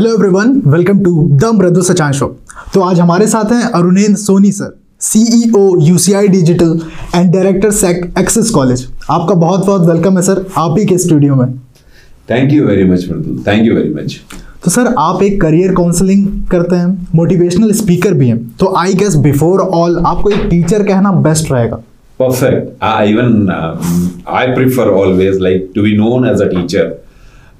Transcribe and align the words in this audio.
Hello 0.00 0.12
everyone 0.14 0.52
welcome 0.66 0.98
to 1.04 1.10
the 1.40 1.44
Mridu 1.54 1.80
Sachan 1.82 2.12
show 2.12 2.26
तो 2.74 2.80
आज 2.80 3.00
हमारे 3.00 3.26
साथ 3.28 3.50
हैं 3.52 3.62
Arunendra 3.78 4.14
Soni 4.16 4.52
sir 4.52 4.70
CEO 5.00 5.64
UCI 5.86 6.28
digital 6.28 6.80
and 7.14 7.32
director 7.32 7.70
sec 7.70 8.14
access 8.18 8.50
college 8.50 8.86
आपका 9.10 9.34
बहुत 9.34 9.66
बहुत 9.66 9.86
वेलकम 9.88 10.16
है 10.18 10.22
सर 10.22 10.44
आप 10.58 10.78
ही 10.78 10.86
के 10.86 10.96
स्टूडियो 10.98 11.34
में। 11.34 11.52
Thank 12.30 12.52
you 12.52 12.64
very 12.66 12.84
much 12.90 13.06
Mridul 13.10 13.42
thank 13.46 13.66
you 13.66 13.74
very 13.74 13.92
much 13.94 14.18
तो 14.64 14.70
सर 14.70 14.92
आप 14.98 15.22
एक 15.22 15.40
करियर 15.40 15.74
काउंसलिंग 15.74 16.26
करते 16.50 16.76
हैं 16.76 17.08
मोटिवेशनल 17.14 17.72
स्पीकर 17.82 18.14
भी 18.14 18.28
हैं। 18.28 18.38
तो 18.60 18.74
आई 18.78 18.94
गेस 19.02 19.16
बिफोर 19.26 19.60
ऑल 19.60 19.98
आपको 20.06 20.30
एक 20.30 20.46
टीचर 20.50 20.86
कहना 20.88 21.12
बेस्ट 21.28 21.52
रहेगा। 21.52 21.82
Perfect. 22.20 22.72
I 22.92 22.96
even 23.10 23.36
um, 23.58 24.00
i 24.40 24.46
prefer 24.56 24.88
always 25.02 25.38
like 25.48 25.68
to 25.76 25.84
be 25.84 25.94
known 26.00 26.30
as 26.32 26.46
a 26.46 26.48
teacher. 26.54 26.88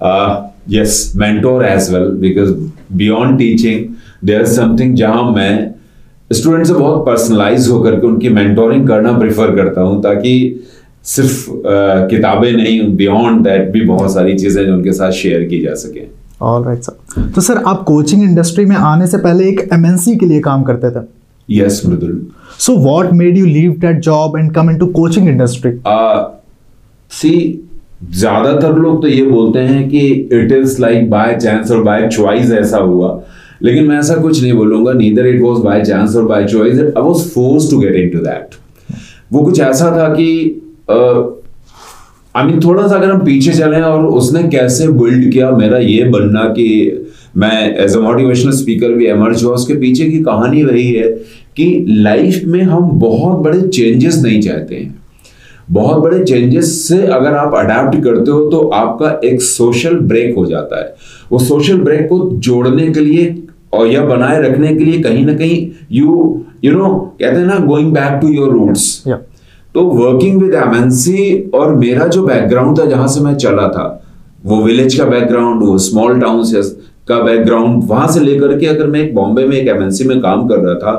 Uh, 0.01 0.47
yes 0.69 1.15
mentor 1.15 1.63
as 1.65 1.91
well 1.93 2.11
because 2.25 2.51
beyond 2.97 3.39
teaching 3.39 3.85
there's 4.25 4.57
something 4.57 4.95
जहाँ 4.95 5.31
मैं 5.33 5.75
student 6.33 6.67
से 6.67 6.75
बहुत 6.75 7.07
personalise 7.07 7.69
होकर 7.69 8.01
के 8.01 8.07
उनकी 8.07 8.29
मेंटोरिंग 8.29 8.87
करना 8.89 9.13
प्रेफर 9.19 9.55
करता 9.57 9.81
हूँ 9.81 10.03
ताकि 10.03 10.35
सिर्फ़ 11.05 11.51
uh, 11.51 12.11
किताबें 12.11 12.53
नहीं 12.53 12.97
बियॉन्ड 12.97 13.45
दैट 13.45 13.71
भी 13.73 13.81
बहुत 13.81 14.13
सारी 14.15 14.39
चीज़ें 14.39 14.65
जो 14.67 14.73
उनके 14.75 14.93
साथ 14.93 15.11
शेयर 15.11 15.45
की 15.49 15.61
जा 15.61 15.75
सके। 15.75 16.03
ऑल 16.43 16.65
राइट 16.65 16.83
सर 16.83 17.31
तो 17.35 17.41
सर 17.41 17.57
आप 17.57 17.83
कोचिंग 17.83 18.23
इंडस्ट्री 18.23 18.65
में 18.67 18.77
आने 18.77 19.07
से 19.07 19.19
पहले 19.19 19.49
एक 19.49 19.69
एमएनसी 19.73 20.17
के 20.17 20.27
लिए 20.27 20.41
काम 20.41 20.63
करते 20.63 20.91
थे? 20.91 21.05
Yes 21.51 21.83
Mridul. 21.87 22.27
So 22.59 22.73
what 22.87 23.13
made 23.13 23.37
you 23.37 23.47
leave 23.47 23.81
that 23.81 24.01
job 24.07 24.35
and 24.41 24.55
come 24.55 24.71
into 24.73 24.87
coaching 24.99 25.29
industry? 25.33 25.73
See 27.11 27.33
ज़्यादातर 28.01 28.77
लोग 28.79 29.03
तो 29.03 29.09
ये 29.09 29.25
बोलते 29.25 29.59
हैं 29.61 29.89
कि 29.89 29.99
it 30.33 30.53
is 30.53 30.81
like 30.83 31.11
by 31.11 31.37
chance 31.37 31.71
और 31.71 31.83
बाय 31.83 32.09
चॉइस 32.09 32.51
ऐसा 32.53 32.79
हुआ। 32.79 33.21
लेकिन 33.63 33.87
मैं 33.87 33.99
ऐसा 33.99 34.15
कुछ 34.17 34.43
नहीं 34.43 34.53
बोलूँगा 34.53 34.93
neither 34.93 35.27
it 35.27 35.41
was 35.43 35.59
by 35.65 35.85
chance 35.85 36.17
और 36.17 36.25
by 36.27 36.45
choice 36.45 36.79
I 36.79 37.03
was 37.03 37.29
force 37.31 37.71
to 37.71 37.79
get 37.79 37.95
into 37.95 38.19
that 38.19 38.55
वो 39.33 39.43
कुछ 39.45 39.61
ऐसा 39.61 39.91
था 39.97 40.09
कि 40.15 40.31
आई 42.37 42.47
मीन 42.47 42.61
थोड़ा 42.61 42.87
सा 42.87 42.95
अगर 42.95 43.11
हम 43.11 43.25
पीछे 43.25 43.53
चले 43.53 43.81
और 43.81 44.07
उसने 44.07 44.43
कैसे 44.49 44.89
बिल्ड 44.89 45.31
किया, 45.33 45.51
मेरा 45.51 45.79
ये 45.79 46.05
बनना 46.05 46.45
कि 46.49 47.07
मैं 47.37 47.77
एज 47.77 47.97
अ 47.97 48.01
मोटिवेशनल 48.01 48.53
स्पीकर 48.53 48.93
भी 48.93 49.07
एमर्ज 49.07 49.45
हुआ, 49.45 49.55
उसके 49.55 49.75
पीछे 49.75 50.09
की 50.11 50.23
कहानी 50.23 50.63
वही 50.65 50.87
है 50.87 51.09
कि 51.57 51.85
लाइफ 51.89 52.43
में 52.47 52.63
हम 52.63 52.89
बहुत 53.01 53.39
बड़े 53.39 53.61
चेंजेस 53.61 54.23
नहीं 54.23 54.41
चाहते 54.43 54.75
हैं। 54.75 54.95
बहुत 55.73 56.03
बड़े 56.03 56.25
चेंजेस 56.25 56.89
से 56.89 57.03
अगर 57.07 57.35
आप 57.35 57.55
अडेप्ट 57.55 58.05
करते 58.05 58.31
हो 58.31 58.51
तो 58.51 58.69
आपका 58.69 59.21
एक 59.25 59.43
सोशल 59.43 59.99
ब्रेक 59.99 60.35
हो 60.37 60.47
जाता 60.47 60.81
है। 60.81 60.95
वो 61.33 61.39
सोशल 61.39 61.81
ब्रेक 61.81 62.09
को 62.09 62.19
जोड़ने 62.37 62.91
के 62.91 63.01
लिए 63.01 63.43
और 63.73 63.87
या 63.87 64.05
बनाए 64.05 64.43
रखने 64.43 64.75
के 64.77 64.85
लिए 64.85 65.01
कहीं 65.03 65.25
ना 65.27 65.35
कहीं 65.35 65.71
यू 65.93 66.45
यू 66.65 66.73
नो 66.73 66.89
कहते 67.21 67.37
हैं 67.41 67.47
ना 67.47 67.59
going 67.59 67.93
back 67.93 68.19
to 68.23 68.29
your 68.29 68.53
roots 68.53 69.03
तो 69.75 69.83
वर्किंग 69.83 70.43
विद 70.43 70.55
एमएनसी 70.55 71.51
और 71.55 71.75
मेरा 71.75 72.07
जो 72.07 72.23
बैकग्राउंड 72.27 72.79
था 72.79 72.85
जहाँ 72.85 73.09
से 73.09 73.21
मैं 73.21 73.35
चला 73.35 73.69
था 73.69 73.87
वो 74.45 74.63
विलेज 74.63 74.95
का 74.95 75.05
बैकग्राउंड 75.05 75.63
वो 75.63 75.79
स्मॉल 75.79 76.21
टाउन 76.21 76.45
का 77.11 77.23
बैकग्राउंड 77.23 77.83
वहाँ 77.87 78.09
से 78.13 78.21
लेकर 78.21 78.57
के 78.59 78.67
अगर 78.67 78.87
मैं 78.87 79.01
एक 79.01 79.15
बॉम्बे 79.15 79.47
में 79.47 79.57
एक 79.57 79.69
एमएनसी 79.69 80.05
में 80.05 80.21
काम 80.21 80.47
कर 80.49 80.59
रहा 80.59 80.75
था 80.75 80.93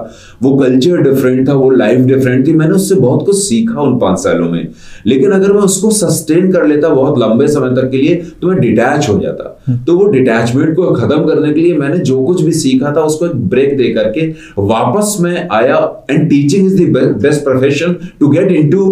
वो 0.43 0.55
कल्चर 0.57 1.01
डिफरेंट 1.01 1.47
था 1.49 1.53
वो 1.53 1.69
लाइफ 1.69 1.99
डिफरेंट 2.05 2.47
थी 2.47 2.53
मैंने 2.53 2.73
उससे 2.73 2.95
बहुत 2.95 3.25
कुछ 3.25 3.37
सीखा 3.37 3.81
उन 3.81 3.97
पाँच 3.99 4.19
सालों 4.19 4.49
में। 4.49 4.67
लेकिन 5.05 5.31
अगर 5.31 5.53
मैं 5.53 5.61
उसको 5.61 5.91
सस्टेन 5.91 6.51
कर 6.51 6.65
लेता 6.67 6.89
बहुत 6.89 7.19
लंबे 7.19 7.47
समय 7.47 7.75
तक 7.81 7.89
के 7.91 7.97
लिए 7.97 8.15
तो 8.41 8.47
मैं 8.47 8.59
डिटैच 8.59 9.09
हो 9.09 9.19
जाता। 9.19 9.57
तो 9.85 9.97
वो 9.97 10.05
डिटैचमेंट 10.05 10.75
को 10.75 10.83
खत्म 10.91 11.23
करने 11.25 11.53
के 11.53 11.61
लिए 11.61 11.77
मैंने 11.77 11.97
जो 11.97 12.23
कुछ 12.23 12.41
भी 12.41 12.51
सीखा 12.51 12.93
था 12.97 13.01
उसको 13.01 13.25
एक 13.25 13.35
ब्रेक 13.49 13.77
दे 13.77 13.89
करके 13.93 14.27
वापस 14.57 15.17
मैं 15.19 15.47
आया 15.51 15.77
and 16.09 16.29
teaching 16.29 16.65
is 16.67 16.83
the 16.83 17.05
best 17.21 17.43
profession 17.43 17.95
to 18.19 18.27
get 18.27 18.51
in 18.51 18.69
to 18.69 18.83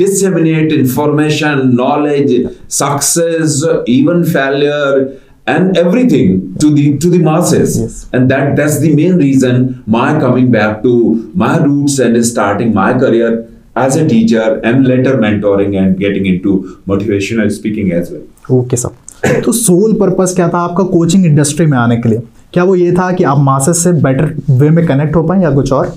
disseminate 0.00 0.72
information 0.74 1.62
knowledge 1.78 2.34
success 2.76 3.56
even 3.94 4.22
failure 4.36 4.98
and 5.46 5.76
everything 5.76 6.28
to 6.58 6.68
the 6.74 6.84
to 6.98 7.10
the 7.10 7.18
masses 7.24 7.72
Yes. 7.78 7.96
and 8.12 8.30
that 8.30 8.56
that's 8.56 8.78
the 8.80 8.92
main 9.00 9.16
reason 9.16 9.82
my 9.86 10.06
coming 10.20 10.50
back 10.50 10.82
to 10.84 10.92
my 11.34 11.56
roots 11.58 11.98
and 11.98 12.24
starting 12.26 12.72
my 12.74 12.92
career 12.94 13.32
as 13.76 13.96
a 13.96 14.06
teacher 14.08 14.46
and 14.70 14.86
later 14.86 15.12
mentoring 15.18 15.76
and 15.82 15.98
getting 15.98 16.26
into 16.26 16.54
motivational 16.86 17.50
speaking 17.58 17.92
as 18.00 18.10
well 18.14 18.24
okay 18.60 18.76
sir 18.76 19.40
तो 19.44 19.52
sole 19.58 19.92
purpose 20.00 20.34
क्या 20.36 20.48
था 20.48 20.58
आपका 20.58 20.84
coaching 20.96 21.26
industry 21.26 21.66
में 21.66 21.76
आने 21.78 21.96
के 21.96 22.08
लिए 22.08 22.22
क्या 22.52 22.64
वो 22.64 22.74
ये 22.76 22.90
था 22.92 23.10
कि 23.12 23.24
आप 23.24 23.38
मासेस 23.44 23.82
से 23.84 23.92
बेटर 24.02 24.34
वे 24.58 24.68
में 24.70 24.86
कनेक्ट 24.86 25.16
हो 25.16 25.22
पाए 25.28 25.42
या 25.42 25.50
कुछ 25.54 25.72
और 25.72 25.92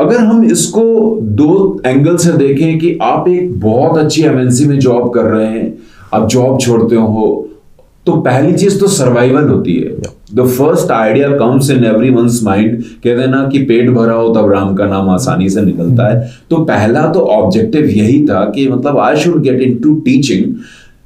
अगर 0.00 0.18
हम 0.18 0.44
इसको 0.44 0.82
दो 1.38 1.52
एंगल 1.86 2.16
से 2.16 2.32
देखें 2.38 2.78
कि 2.78 2.96
आप 3.02 3.28
एक 3.28 3.58
बहुत 3.60 3.98
अच्छी 3.98 4.22
एमएनसी 4.24 4.64
में 4.68 4.78
जॉब 4.78 5.12
कर 5.14 5.24
रहे 5.30 5.46
हैं 5.48 5.72
आप 6.14 6.28
जॉब 6.30 6.58
छोड़ते 6.60 6.96
हो 6.96 7.46
तो 8.06 8.12
पहली 8.22 8.52
चीज़ 8.54 8.78
तो 8.80 8.86
सर्वाइवल 8.88 9.48
होती 9.48 9.74
है। 9.74 9.96
The 10.34 10.46
first 10.48 10.90
idea 10.90 11.28
comes 11.38 11.70
in 11.70 11.84
everyone's 12.10 12.40
mind 12.44 12.76
कहते 12.82 13.20
हैं 13.20 13.26
ना 13.28 13.42
कि 13.48 13.58
पेट 13.64 13.90
भरा 13.90 14.12
हो 14.14 14.28
तब 14.34 14.50
राम 14.52 14.74
का 14.74 14.86
नाम 14.86 15.08
आसानी 15.10 15.48
से 15.50 15.62
निकलता 15.62 16.08
है। 16.08 16.30
तो 16.50 16.56
पहला 16.64 17.06
तो 17.12 17.20
ऑब्जेक्टिव 17.32 17.86
यही 17.88 18.24
था 18.26 18.44
कि 18.54 18.68
मतलब 18.68 18.98
I 18.98 19.16
should 19.16 19.40
get 19.42 19.60
in 19.62 19.76
to 19.82 19.94
teaching 20.04 20.54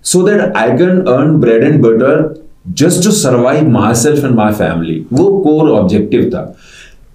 so 0.04 0.22
that 0.22 0.56
I 0.56 0.76
can 0.78 1.00
earn 1.08 1.36
bread 1.40 1.64
and 1.64 1.80
butter 1.82 2.34
just 2.78 3.04
to 3.04 3.10
survive 3.12 3.68
myself 4.02 4.24
and 4.24 4.34
my 4.34 4.52
family 4.52 5.04
वो 5.12 5.26
कोर 5.38 5.70
ऑब्जेक्टिव 5.70 6.30
था। 6.34 6.44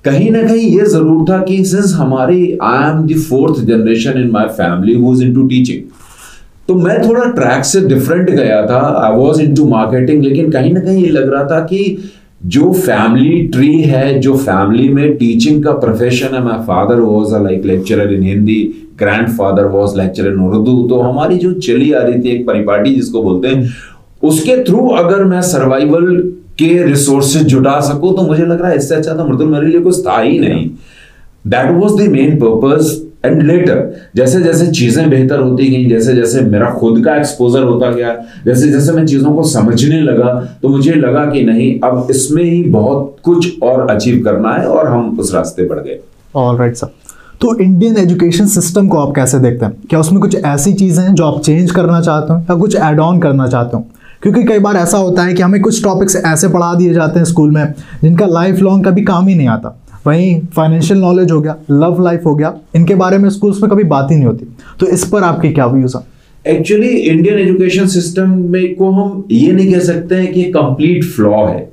कहीं 0.05 0.29
ना 0.31 0.41
कहीं 0.43 0.67
ये 0.69 0.85
ज़रूर 0.87 1.29
था 1.29 1.37
कि 1.43 1.63
सिंस 1.65 1.93
हमारी 1.93 2.57
I 2.63 2.89
am 2.89 3.05
the 3.07 3.19
fourth 3.29 3.63
generation 3.65 4.21
in 4.21 4.29
my 4.31 4.47
family 4.59 4.93
who 4.95 5.13
is 5.13 5.23
into 5.23 5.47
teaching 5.47 5.81
तो 6.69 6.75
मैं 6.75 6.97
थोड़ा 7.01 7.23
ट्रैक 7.33 7.63
से 7.65 7.79
डिफरेंट 7.87 8.29
गया 8.29 8.61
था। 8.65 8.79
I 8.97 9.15
was 9.15 9.41
in 9.41 9.55
to 9.55 9.65
marketing 9.67 10.23
लेकिन 10.23 10.51
कहीं 10.51 10.73
ना 10.73 10.79
कहीं 10.79 11.03
ये 11.03 11.09
लग 11.11 11.31
रहा 11.33 11.43
था 11.45 11.59
कि 11.65 11.97
जो 12.45 12.71
फैमिली 12.73 13.41
ट्री 13.47 13.81
है, 13.83 14.19
जो 14.19 14.35
फैमिली 14.35 14.87
में 14.89 15.15
टीचिंग 15.17 15.63
का 15.63 15.71
प्रोफेशन 15.79 16.35
है 16.35 16.43
my 16.43 16.59
father 16.67 16.99
was 16.99 17.41
like 17.43 17.65
lecturer 17.65 18.13
in 18.13 18.23
Hindi 18.23 18.61
grandfather 19.29 19.65
was 19.67 19.97
lecturer 19.97 20.31
in 20.33 20.39
Urdu 20.41 20.77
तो 20.89 20.99
हमारी 21.01 21.37
जो 21.37 21.51
चली 21.61 21.91
आ 21.91 22.01
रही 22.01 22.21
थी 22.21 22.29
एक 22.29 22.45
परिपाटी 22.47 22.95
जिसको 22.95 23.23
बोलते 23.23 23.47
हैं, 23.47 23.69
उसके 24.23 24.63
थ्रू 24.63 24.87
अगर 24.97 25.23
मैं 25.25 25.41
सर्वाइवल 25.43 26.15
के 26.59 26.71
रिसोर्सेज 26.83 27.43
जुटा 27.47 27.79
सकूँ 27.81 28.15
तो 28.15 28.21
मुझे 28.23 28.45
लग 28.45 28.61
रहा 28.61 28.71
है 28.71 28.77
इससे 28.77 28.95
अच्छा 28.95 29.13
तो 29.13 29.25
मृदुल 29.25 29.47
मेरे 29.49 29.67
लिए 29.67 29.81
कुछ 29.81 30.05
था 30.07 30.19
ही 30.19 30.39
नहीं। 30.39 30.69
That 31.45 31.71
was 31.73 32.01
the 32.01 32.09
main 32.11 32.35
purpose 32.39 32.97
and 33.23 33.41
later 33.41 34.11
जैसे 34.15 34.41
जैसे 34.41 34.67
चीज़ें 34.67 35.09
बेहतर 35.09 35.39
होती 35.39 35.67
गई, 35.67 35.85
जैसे 35.85 36.13
जैसे 36.15 36.41
मेरा 36.41 36.69
खुद 36.71 37.03
का 37.05 37.15
एक्सपोजर 37.15 37.63
होता 37.63 37.89
गया, 37.91 38.13
जैसे 38.45 38.69
जैसे 38.71 38.91
मैं 38.91 39.05
चीज़ों 39.05 39.33
को 39.35 39.43
समझने 39.45 39.99
लगा 40.01 40.33
तो 40.61 40.69
मुझे 40.69 40.93
लगा 40.93 41.25
कि 41.25 41.43
नहीं, 41.43 41.79
अब 41.79 42.07
इसमें 42.11 42.43
ही 42.43 42.63
बहुत 42.63 43.15
कुछ 43.23 43.61
और 43.63 43.89
अचीव 43.89 44.23
करना 44.25 44.53
है 44.53 44.65
और 44.67 44.87
हम 44.87 45.17
उस 45.19 45.33
रास्ते 45.35 45.67
बढ़ 45.67 45.79
गए। 45.79 45.99
ऑल 46.35 46.57
राइट 46.57 46.75
सर 46.75 46.93
तो 47.41 47.53
इंडियन 47.59 47.97
एजुकेशन 47.97 48.45
सिस्टम 48.47 48.87
को 48.87 48.97
आप 48.97 49.13
कैसे 49.15 49.39
देखते 49.39 49.65
हैं? 49.65 49.73
क्या 49.89 49.99
उसमें 49.99 50.21
कुछ 50.21 50.35
ऐसी 50.35 50.73
चीज़ें 50.73 51.03
हैं 51.03 51.13
जो 51.15 51.25
आप 51.25 51.41
चेंज 51.41 51.71
करना 51.71 51.99
चाहते 52.01 52.33
हो 52.33 52.39
या 52.39 52.55
कुछ 52.55 52.75
एड 52.75 52.99
ऑन 52.99 53.19
करना 53.19 53.47
चाहते 53.47 53.77
हो? 53.77 53.85
क्योंकि 54.21 54.43
कई 54.43 54.59
बार 54.59 54.75
ऐसा 54.77 54.97
होता 54.97 55.23
है 55.23 55.33
कि 55.33 55.41
हमें 55.41 55.61
कुछ 55.61 55.83
टॉपिक्स 55.83 56.15
ऐसे 56.17 56.47
पढ़ा 56.47 56.73
दिए 56.73 56.93
जाते 56.93 57.19
हैं 57.19 57.25
स्कूल 57.25 57.51
में, 57.51 57.73
जिनका 58.01 58.25
लाइफ 58.25 58.59
लॉन्ग 58.59 58.85
कभी 58.87 59.01
काम 59.03 59.27
ही 59.27 59.35
नहीं 59.35 59.47
आता। 59.47 59.69
वहीं 60.07 60.39
फाइनेंशियल 60.55 60.99
नॉलेज 60.99 61.31
हो 61.31 61.39
गया 61.41 61.55
लव 61.71 62.03
लाइफ 62.03 62.25
हो 62.25 62.35
गया, 62.35 62.53
इनके 62.75 62.95
बारे 62.95 63.17
में 63.17 63.29
स्कूल्स 63.29 63.61
में 63.61 63.69
कभी 63.71 63.83
बात 63.83 64.07
ही 64.11 64.15
नहीं 64.15 64.25
होती। 64.25 64.45
तो 64.79 64.87
इस 64.87 65.03
पर 65.03 65.23
आपके 65.23 65.49
क्या 65.49 65.65
व्यूज़ 65.65 65.97
हैं? 65.97 66.03
एक्चुअली 66.47 66.87
इंडियन 66.87 67.39
एजुकेशन 67.39 67.87
सिस्टम 67.87 68.29
में 68.51 68.75
को 68.75 68.91
हम 68.91 69.27
ये 69.31 69.51
नहीं 69.51 69.73
कह 69.73 69.79
सकते 69.79 70.15
हैं 70.15 70.31
कि 70.33 70.43
कंप्लीट 70.43 71.03
फ्लॉ 71.03 71.45
है। 71.47 71.67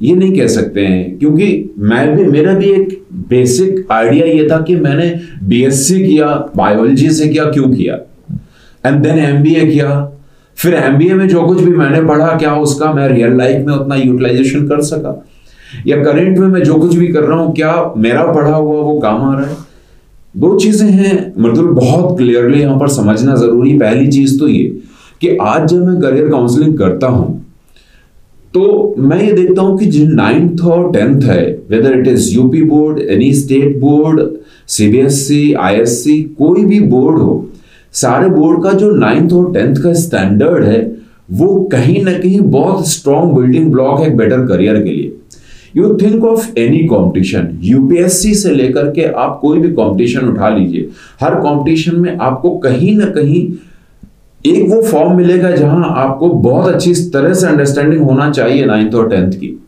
ये 0.00 0.14
नहीं 0.14 0.38
कह 0.38 0.46
सकते 0.46 0.80
हैं, 0.80 1.18
क्योंकि 1.18 1.74
मैं 1.78 2.16
भी, 2.16 2.24
मेरा 2.24 2.54
भी 2.54 2.70
एक 2.70 3.02
बेसिक 3.28 3.86
आइडिया 3.92 4.26
ये 4.26 4.48
था 4.50 4.60
कि 4.60 4.76
मैंने 4.76 5.08
बीएससी 5.44 6.06
किया 6.06 6.26
बायोलॉजी 6.56 7.10
से 7.10 7.28
किया, 7.28 7.44
क्यों 7.44 7.68
किया? 7.68 7.94
एंड 8.86 9.02
देन 9.02 9.18
एमबीए 9.18 9.66
किया। 9.66 10.12
फिर 10.58 10.74
एमबीए 10.74 11.14
में 11.14 11.28
जो 11.28 11.42
कुछ 11.42 11.62
भी 11.62 11.70
मैंने 11.70 12.02
पढ़ा, 12.02 12.26
क्या 12.26 12.54
उसका 12.54 12.92
मैं 12.92 13.08
रियल 13.08 13.36
लाइफ 13.38 13.66
में 13.66 13.74
उतना 13.74 13.94
यूटिलाइजेशन 13.94 14.66
कर 14.68 14.82
सका? 14.82 15.26
या 15.86 16.02
करंट 16.02 16.38
में 16.38 16.46
मैं 16.48 16.62
जो 16.62 16.74
कुछ 16.76 16.94
भी 16.96 17.08
कर 17.08 17.22
रहा 17.22 17.38
हूँ, 17.38 17.54
क्या 17.54 17.92
मेरा 17.98 18.24
पढ़ा 18.24 18.54
हुआ 18.54 18.80
वो 18.82 18.98
काम 19.00 19.22
आ 19.22 19.34
रहा 19.34 19.46
है? 19.46 19.56
दो 20.34 20.58
चीज़ें 20.58 20.88
हैं, 20.88 21.32
मृदुल, 21.38 21.66
बहुत 21.66 22.16
क्लियरली 22.18 22.60
यहाँ 22.60 22.78
पर 22.78 22.88
समझना 22.90 23.34
ज़रूरी। 23.36 23.78
पहली 23.78 24.06
चीज़ 24.08 24.38
तो 24.40 24.48
ये 24.48 24.64
कि 25.22 25.36
आज 25.38 25.68
जब 25.68 25.86
मैं 25.86 26.00
करियर 26.00 26.30
काउंसलिंग 26.30 26.78
करता 26.78 27.06
हूँ 27.08 27.44
तो 28.54 28.94
मैं 28.98 29.22
ये 29.22 29.32
देखता 29.32 29.62
हूँ 29.62 29.78
कि 29.78 29.86
जो 29.86 30.04
नाइन्थ 30.08 30.60
और 30.64 30.90
टेंथ 30.92 31.22
है 31.22 31.42
whether 31.70 31.98
it 31.98 32.06
is 32.08 32.34
UP 32.34 32.62
board 32.64 32.98
any 33.00 33.32
state 33.34 33.78
board 33.80 34.20
CBSE 34.68 35.52
ISC 35.54 36.22
कोई 36.38 36.64
भी 36.64 36.80
बोर्ड 36.82 37.18
हो, 37.18 37.48
सारे 37.94 38.28
बोर्ड 38.28 38.62
का 38.62 38.72
जो 38.72 38.90
नाइन्थ 38.92 39.32
और 39.32 39.52
टेंथ 39.52 39.82
का 39.82 39.92
स्टैंडर्ड 39.94 40.64
है, 40.64 40.80
वो 41.32 41.54
कहीं 41.72 42.02
ना 42.04 42.12
कहीं 42.12 42.40
बहुत 42.42 42.88
स्ट्रॉन्ग 42.88 43.34
बिल्डिंग 43.34 43.70
ब्लॉक 43.72 44.00
है 44.00 44.14
बेटर 44.16 44.46
करियर 44.46 44.82
के 44.82 44.90
लिए। 44.90 45.12
You 45.76 45.94
think 46.02 46.24
of 46.24 46.46
any 46.58 46.78
competition 46.88 47.48
UPSC 47.62 48.34
से 48.34 48.50
लेकर 48.50 48.90
के 48.90 49.02
आप 49.18 49.38
कोई 49.42 49.58
भी 49.58 49.68
कंपटीशन 49.68 50.28
उठा 50.28 50.48
लीजिए 50.48 50.88
हर 51.20 51.34
कंपटीशन 51.34 51.96
में 52.00 52.16
आपको 52.16 52.50
कहीं 52.58 52.96
ना 52.96 53.06
कहीं 53.06 53.46
एक 54.44 54.68
वो 54.70 54.80
फॉर्म 54.82 55.16
मिलेगा 55.16 55.50
जहाँ 55.50 55.92
आपको 55.96 56.28
बहुत 56.28 56.74
अच्छी 56.74 56.94
तरह 57.14 57.34
से 57.34 57.46
अंडरस्टैंडिंग 57.46 58.02
होना 58.02 58.30
चाहिए 58.30 58.64
नाइन्थ 58.64 58.94
और 58.94 59.08
टेंथ 59.10 59.32
की। 59.32 59.58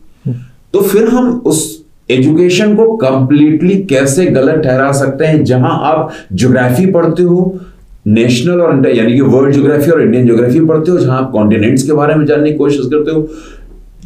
तो 0.73 0.81
फिर 0.81 1.07
हम 1.07 1.29
उस 1.45 1.63
एजुकेशन 2.11 2.75
को 2.75 2.95
कंप्लीटली 2.97 3.75
कैसे 3.83 4.25
गलत 4.25 4.61
ठहरा 4.63 4.91
सकते 4.91 5.25
हैं 5.25 5.43
जहाँ 5.43 5.71
आप 5.83 6.11
ज्योग्राफी 6.33 6.85
पढ़ते 6.91 7.23
हो 7.23 7.59
नेशनल 8.07 8.61
और 8.61 8.87
यानी 8.89 9.13
कि 9.13 9.21
वर्ल्ड 9.21 9.53
ज्योग्राफी 9.53 9.91
और 9.91 10.01
इंडियन 10.01 10.25
ज्योग्राफी 10.25 10.59
पढ़ते 10.65 10.91
हो 10.91 10.97
जहाँ 10.97 11.17
आप 11.21 11.31
कॉन्टिनेंट्स 11.31 11.83
के 11.83 11.93
बारे 11.93 12.15
में 12.15 12.25
जानने 12.25 12.51
की 12.51 12.57
कोशिश 12.57 12.85
करते 12.85 13.11
हो 13.11 13.27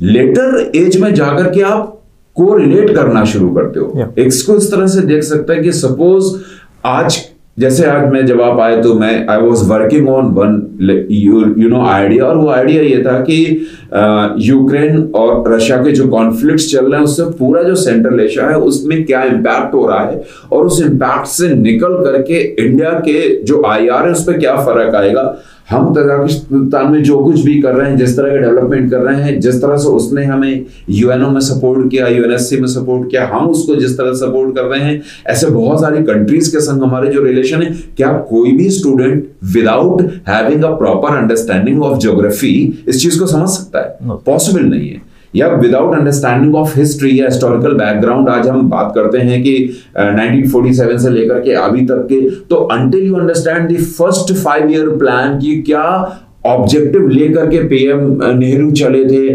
लेटर 0.02 0.72
एज 0.76 0.98
में 1.02 1.14
जाकर 1.14 1.50
के 1.50 1.62
आप 1.64 2.00
को 2.36 2.56
रिलेट 2.58 2.96
करना 2.96 3.24
शुरू 3.26 3.50
करते 3.50 3.80
हो 3.80 3.94
yeah. 3.96 4.20
इसको 4.20 4.56
इस 4.58 4.72
तरह 4.72 4.88
से 4.88 5.02
देख 5.04 5.24
सकते 5.24 5.54
हैं 5.54 5.64
कि 5.64 5.72
सपोज़ 5.74 6.34
आज 6.86 7.22
जैसे 7.60 7.86
आज 7.86 8.12
मैं 8.12 8.26
जब 8.26 8.42
आप 8.42 8.60
आए 8.60 8.82
तो 8.82 8.94
मैं 8.94 9.12
I 9.30 9.38
was 9.38 9.64
working 9.70 10.08
on 10.10 10.28
one 10.34 10.56
you 11.12 11.68
know 11.70 11.82
idea 11.88 12.26
और 12.26 12.38
वो 12.38 12.50
आइडिया 12.50 12.82
ये 12.82 13.04
था 13.04 13.20
कि 13.20 13.36
यूक्रेन 14.46 15.04
और 15.16 15.52
रशिया 15.54 15.78
के 15.84 15.92
जो 15.92 16.08
कॉन्फ्लिक्ट 16.08 16.62
चल 16.62 16.86
रहे 16.86 17.00
हैं 17.00 17.06
उससे 17.06 17.24
पूरा 17.40 17.64
जो 17.64 17.76
सेंट्रल 17.76 18.20
एशिया 18.20 18.48
है 18.50 18.56
उसमें 18.62 19.04
क्या 19.04 19.24
इम्पैक्ट 19.26 19.74
हो 19.74 19.86
रहा 19.88 20.00
है 20.02 20.24
और 20.52 20.66
उस 20.66 20.82
इम्पैक्ट 20.82 21.28
से 21.28 21.54
निकल 21.56 22.04
करके 22.04 22.42
इंडिया 22.66 22.92
के 23.00 23.44
जो 23.44 23.64
आई 23.66 23.88
आर 23.90 24.06
है 24.06 24.12
उस 24.12 24.24
पर 24.28 24.40
क्या 24.40 24.56
फ़र्क 24.56 24.96
आएगा 24.96 25.32
हम 25.70 25.94
तजाकिस्तान 25.94 26.92
में 26.92 27.04
जो 27.04 27.24
कुछ 27.24 27.40
भी 27.42 27.62
कर 27.62 27.76
रहे 27.76 27.90
हैं 27.90 27.98
जिस 27.98 28.16
तरह 28.18 28.30
का 28.30 28.38
डेवलपमेंट 28.38 28.90
कर 28.92 29.00
रहे 29.00 29.22
हैं 29.24 29.40
जिस 29.40 29.62
तरह 29.62 29.78
से 29.78 29.88
उसने 29.90 30.26
हमें 30.26 30.66
यूएनओ 30.90 31.30
में 31.30 31.40
सपोर्ट 31.40 31.90
किया 31.92 32.08
यूएनएससी 32.08 32.58
में 32.58 32.68
सपोर्ट 32.68 33.10
किया 33.12 33.26
हम 33.28 33.48
उसको 33.50 33.76
जिस 33.76 33.98
तरह 33.98 34.14
सपोर्ट 34.14 34.56
कर 34.56 34.66
रहे 34.66 34.80
हैं 34.80 35.02
ऐसे 35.28 35.48
बहुत 35.50 35.82
सारी 35.82 36.04
कंट्रीज़ 36.04 36.52
के 36.52 36.62
संग 36.62 36.84
हमारे 36.84 37.14
जो 37.14 37.24
रिलेशन 37.24 37.62
है 37.62 37.72
क्या 37.98 38.12
कोई 38.30 38.52
भी 38.52 38.70
student 38.70 39.26
without 39.54 40.02
having 40.28 40.64
a 40.64 40.72
proper 40.76 41.18
understanding 41.18 41.84
of 41.84 42.00
geography 42.00 42.54
इस 42.88 43.02
चीज़ 43.04 43.20
को 43.20 43.28
समझ 43.28 43.50
सकता 43.50 43.80
है? 43.80 43.98
पॉसिबल 44.26 44.64
नहीं 44.64 44.90
है। 44.90 45.13
या 45.34 45.48
विदाउट 45.56 45.96
अंडरस्टैंडिंग 45.96 46.56
ऑफ़ 46.56 46.78
हिस्ट्री 46.80 47.20
या 47.20 47.26
हिस्टोरिकल 47.26 47.74
बैकग्राउंड 47.78 48.30
आज 48.30 48.48
हम 48.48 48.70
बात 48.70 48.92
करते 48.96 49.18
हैं 49.20 49.42
कि 49.44 49.56
uh, 50.00 50.10
1947 50.10 50.98
से 50.98 51.10
लेकर 51.10 51.40
के 51.42 51.54
अभी 51.62 51.86
तक 51.86 52.06
के 52.10 52.20
तो 52.50 52.56
until 52.74 53.08
you 53.08 53.16
understand 53.16 53.72
the 53.72 53.82
first 53.90 54.34
five 54.44 54.72
year 54.72 54.90
plan 54.98 55.40
की 55.40 55.62
क्या 55.62 55.86
ऑब्जेक्टिव 56.46 57.08
लेकर 57.10 57.50
के 57.50 57.60
पीएम 57.68 58.00
नेहरू 58.38 58.72
चले 58.72 59.04
थे 59.06 59.28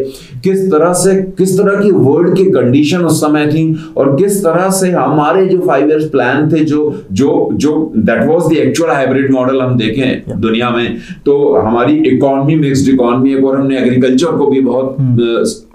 किस 0.44 0.70
तरह 0.70 0.93
से 0.94 1.14
किस 1.38 1.56
तरह 1.58 1.81
की 1.82 1.90
वर्ल्ड 1.90 2.37
की 2.37 2.44
कंडीशन 2.50 3.05
उस 3.05 3.20
समय 3.20 3.46
थी 3.46 3.64
और 3.96 4.14
किस 4.16 4.43
तरह 4.44 4.69
से 4.70 4.90
हमारे 4.90 5.46
जो 5.46 5.58
फाइव 5.60 5.90
इयर्स 5.90 6.08
प्लान 6.10 6.50
थे 6.52 6.64
जो 6.64 6.81
जो 7.12 7.49
जो 7.55 7.75
that 7.99 8.25
was 8.28 8.52
the 8.52 8.56
actual 8.56 8.90
hybrid 8.90 9.31
model 9.32 9.60
हम 9.60 9.76
देखें 9.78 10.02
yeah. 10.02 10.37
दुनिया 10.40 10.70
में 10.70 10.99
तो 11.26 11.38
हमारी 11.56 11.96
इकोनॉमी 12.08 12.56
मिक्स्ड 12.56 12.93
इकोनॉमी 12.94 13.34
एक 13.34 13.44
और 13.44 13.58
हमने 13.60 13.78
एग्रीकल्चर 13.78 14.37
को 14.37 14.46
भी 14.46 14.60
बहुत 14.60 14.96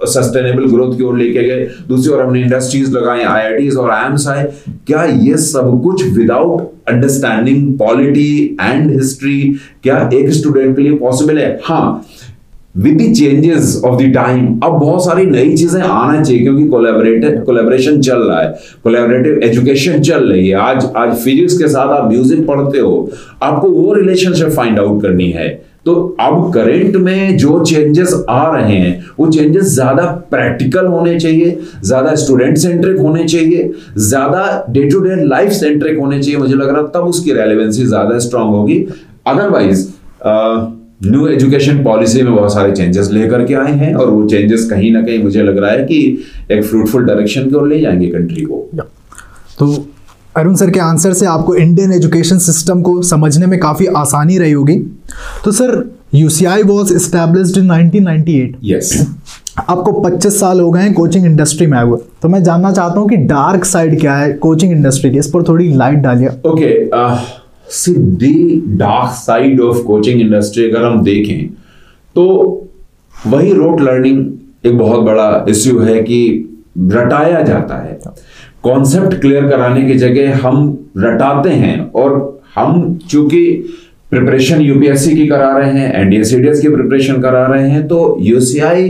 सस्टेनेबल 0.06 0.64
hmm. 0.64 0.74
ग्रोथ 0.74 0.98
की 0.98 1.04
ओर 1.04 1.18
लेके 1.18 1.44
गए 1.44 1.68
दूसरी 1.88 2.14
ओर 2.14 2.22
हमने 2.22 2.42
इंडस्ट्रीज़ 2.42 2.96
लगाए 2.98 3.24
आई 3.24 3.70
और 3.70 3.90
आईएम्स 3.92 4.28
आए 4.28 4.52
क्या 4.88 5.04
ये 5.04 5.38
सब 5.40 5.82
कुछ 5.84 6.06
without 6.18 6.73
understanding 6.88 7.78
polity 7.80 8.58
and 8.62 8.92
history 8.92 9.40
क्या 9.84 10.10
एक 10.14 10.30
स्टूडेंट 10.32 10.76
के 10.76 10.82
लिए 10.82 10.96
पॉसिबल 10.98 11.38
है? 11.38 11.60
हाँ 11.64 12.06
with 12.76 13.02
changes 13.16 13.82
of 13.86 14.02
the 14.02 14.06
time 14.14 14.46
अब 14.64 14.80
बहुत 14.80 15.04
सारी 15.06 15.26
नई 15.26 15.56
चीज़ें 15.58 15.82
आना 15.82 16.22
चाहिए 16.24 16.42
क्योंकि 16.44 16.68
कोलेबरेटिव 16.68 17.42
कोलेबरेशन 17.46 18.00
चल 18.02 18.22
रहा 18.22 18.40
है 18.42 18.48
कोलेबरेटिव 18.84 19.44
एजुकेशन 19.44 20.02
चल 20.02 20.32
रही 20.32 20.48
है। 20.48 20.56
आज 20.58 20.86
आज 20.98 21.16
फिजिक्स 21.18 21.58
के 21.58 21.68
साथ 21.68 21.94
आप 21.94 22.10
म्यूज़िक 22.12 22.46
पढ़ते 22.48 22.80
हो, 22.80 23.12
आपको 23.44 23.70
वो 23.70 23.94
रिलेशनशिप 23.94 24.50
फाइंड 24.50 24.80
आउट 24.80 25.02
करनी 25.02 25.30
है। 25.32 25.48
तो 25.86 25.94
अब 26.22 26.52
करंट 26.54 26.96
में 26.96 27.38
जो 27.38 27.64
चेंजेस 27.64 28.14
आ 28.30 28.44
रहे 28.52 28.76
हैं, 28.76 29.06
वो 29.20 29.30
चेंजेस 29.32 29.64
ज़्यादा 29.66 30.04
प्रैक्टिकल 30.32 30.86
होने 30.86 31.20
चाहिए, 31.20 31.58
ज़्यादा 31.84 32.14
स्टूडेंट 32.16 32.58
सेंट्रिक 32.58 33.00
होने 33.00 33.24
चाहिए, 33.26 33.72
ज़्यादा 34.00 34.66
day 34.70 34.84
to 34.90 35.00
day 35.00 35.16
life 35.26 35.52
centric 35.52 35.98
होने 36.00 36.22
चाहिए। 36.22 36.40
मुझे 36.40 36.56
लग 36.56 36.70
रहा 36.70 36.84
तब 36.94 37.08
उसकी 37.08 37.34
रेलिवेंसी 37.34 37.86
ज़्यादा 37.86 38.20
स्ट्रांग 38.20 38.50
होगी। 38.50 38.86
अदरवाइज़ 39.28 39.88
न्यू 41.06 41.28
एजुकेशन 41.28 41.84
पॉलिसी 41.84 42.22
में 42.24 42.36
बहुत 42.36 42.54
सारे 42.54 42.72
चेंजेस 42.72 43.10
लेकर 43.12 43.44
के 43.46 43.54
आए 43.54 43.72
हैं 43.78 43.94
और 43.96 44.10
वो 44.10 44.28
चेंजेस 44.28 44.70
कहीं 44.70 44.92
ना 44.92 45.02
कहीं 45.02 45.24
मुझे 45.24 45.44
लग 45.44 45.58
रहा 45.58 45.72
है 45.72 45.84
कि 45.86 45.98
एक 46.52 46.64
फ्रूटफुल 46.64 47.06
डायरेक्शन 47.06 47.50
की 47.50 47.56
ओर 47.56 47.68
ले 47.68 47.80
जाएँगे 47.82 48.08
कंट्री 48.08 48.42
को। 48.42 48.68
तो 49.60 49.68
अरुण 50.38 50.56
सर 50.56 50.70
के 50.70 50.80
आंसर 50.80 51.14
से 51.14 51.26
आपको 51.26 51.56
इंडियन 51.56 51.92
एजुकेशन 51.94 52.38
सिस्टम 52.38 52.82
को 52.82 53.02
समझने 53.02 53.46
में 53.46 53.60
काफ़ी 53.60 53.86
आसानी 53.98 54.38
रही 54.38 54.52
होगी। 54.52 54.76
तो 55.46 55.52
sir 55.52 55.84
UCI 56.16 56.64
was 56.64 56.98
established 56.98 57.58
in 57.58 57.70
1998 57.72 58.56
yes 58.64 59.08
आपको 59.60 59.92
25 60.02 60.40
साल 60.40 60.60
हो 60.60 60.72
गए 60.72 60.82
हैं 60.82 60.94
कोचिंग 60.94 61.26
इंडस्ट्री 61.26 61.68
में 61.68 61.78
आए 61.78 61.86
हुए। 61.86 62.00
तो 62.22 62.30
मैं 62.30 62.42
जानना 62.44 62.72
चाहता 62.72 63.00
हूँ 63.00 63.10
कि 63.10 63.18
डार्क 63.28 63.66
साइड 63.66 64.00
क्या 64.00 64.16
है 64.16 64.32
कोचिंग 64.36 64.72
इंडस्ट्री 64.72 65.12
की? 65.12 65.18
इस 65.18 65.28
पर 65.28 65.44
थोड़ी 65.44 65.72
लाइट 65.74 66.00
डालिए। 66.00 66.30
Okay 66.46 66.72
the 67.90 68.62
dark 68.78 69.12
side 69.16 69.62
of 69.62 69.78
coaching 69.84 70.22
industry 70.22 70.70
अगर 70.70 70.86
हम 70.86 71.04
देखें 71.04 71.48
तो 72.16 72.26
वही 73.28 73.54
रोट 73.54 73.82
लर्निंग 73.82 74.66
एक 74.66 74.78
बहुत 74.78 75.04
बड़ा 75.06 75.46
इश्यू 75.50 75.80
है 75.80 76.02
कि 76.04 76.20
रटाया 76.78 77.42
जाता 77.44 77.84
है। 77.84 78.00
कॉन्सेप्ट 78.64 79.22
क्लियर 79.22 79.48
कराने 79.48 79.82
की 79.82 79.96
जगह 79.96 80.48
हम 80.48 80.86
रटाते 80.98 81.50
हैं 81.50 81.92
और 81.92 82.42
हम 82.56 83.00
चूँकि 83.10 83.70
प्रिपरेशन 84.12 84.62
यूपीएससी 84.62 85.16
की 85.16 85.28
करा 85.28 85.58
रहे 85.58 85.72
हैं 85.72 85.94
एनडीए 85.94 86.24
सीडीएस 86.24 86.60
की 86.60 86.70
प्रिपरेशन 86.70 87.22
करा 87.22 87.46
रहे 87.46 87.70
हैं 87.70 87.88
तो 87.88 88.18
यूसीआई 88.20 88.90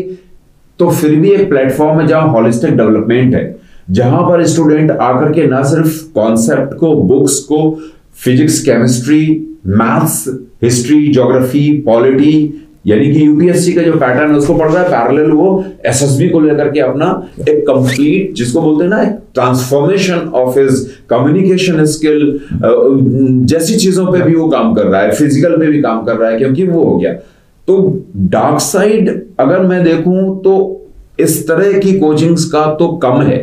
तो 0.79 0.89
फिर 0.89 1.15
भी 1.15 1.29
एक 1.29 1.49
प्लेटफॉर्म 1.49 1.99
है 1.99 2.07
जहाँ 2.07 2.27
हॉलिस्टिक 2.27 2.77
डेवलपमेंट 2.77 3.35
है, 3.35 3.55
जहाँ 3.91 4.21
पर 4.23 4.45
स्टूडेंट 4.45 4.91
आकर 4.91 5.31
के 5.31 5.47
ना 5.47 5.63
सिर्फ़ 5.63 6.13
कॉन्सेप्ट 6.13 6.73
को 6.73 6.95
बुक्स 6.95 7.39
को 7.39 7.79
physics 8.15 8.59
chemistry 8.59 9.47
maths 9.67 10.25
history 10.63 11.07
geography 11.07 11.81
polity 11.81 12.62
यानी 12.85 13.11
कि 13.11 13.25
यूपीएससी 13.25 13.73
का 13.73 13.81
जो 13.81 13.93
पैटर्न 13.93 14.31
है 14.31 14.37
उसको 14.37 14.53
पढ़ 14.55 14.71
रहा 14.71 14.81
है 14.83 14.89
पैरेलल 14.89 15.31
वो 15.33 15.47
एसएसबी 15.85 16.29
को 16.29 16.39
लेकर 16.39 16.71
के 16.71 16.79
अपना 16.81 17.07
एक 17.41 17.61
कंप्लीट 17.67 18.33
जिसको 18.35 18.61
बोलते 18.61 18.83
हैं 18.83 18.89
ना 18.91 19.03
transformation 19.33 20.27
of 20.35 20.59
his 20.59 20.85
communication 21.09 21.85
skill 21.87 22.39
जैसी 23.47 23.75
चीज़ों 23.75 24.05
पे 24.07 24.21
भी 24.21 24.35
वो 24.35 24.47
काम 24.49 24.73
कर 24.73 24.85
रहा 24.85 25.01
है 25.01 25.11
फ़िज़िकल 25.13 25.57
पे 25.57 25.67
भी 25.67 25.81
काम 25.81 26.03
कर 26.03 26.15
रहा 26.15 26.29
है 26.29 26.37
क्योंकि 26.37 26.67
वो 26.67 26.83
हो 26.83 26.97
गया 26.97 27.13
तो 27.67 27.77
डार्क 28.29 28.59
साइड 28.61 29.09
अगर 29.39 29.61
मैं 29.63 29.83
देखूँ 29.83 30.41
तो 30.41 30.55
इस 31.19 31.47
तरह 31.47 31.79
की 31.79 31.97
कोचिंग्स 31.99 32.45
का 32.45 32.65
तो 32.75 32.87
कम 32.97 33.21
है 33.21 33.41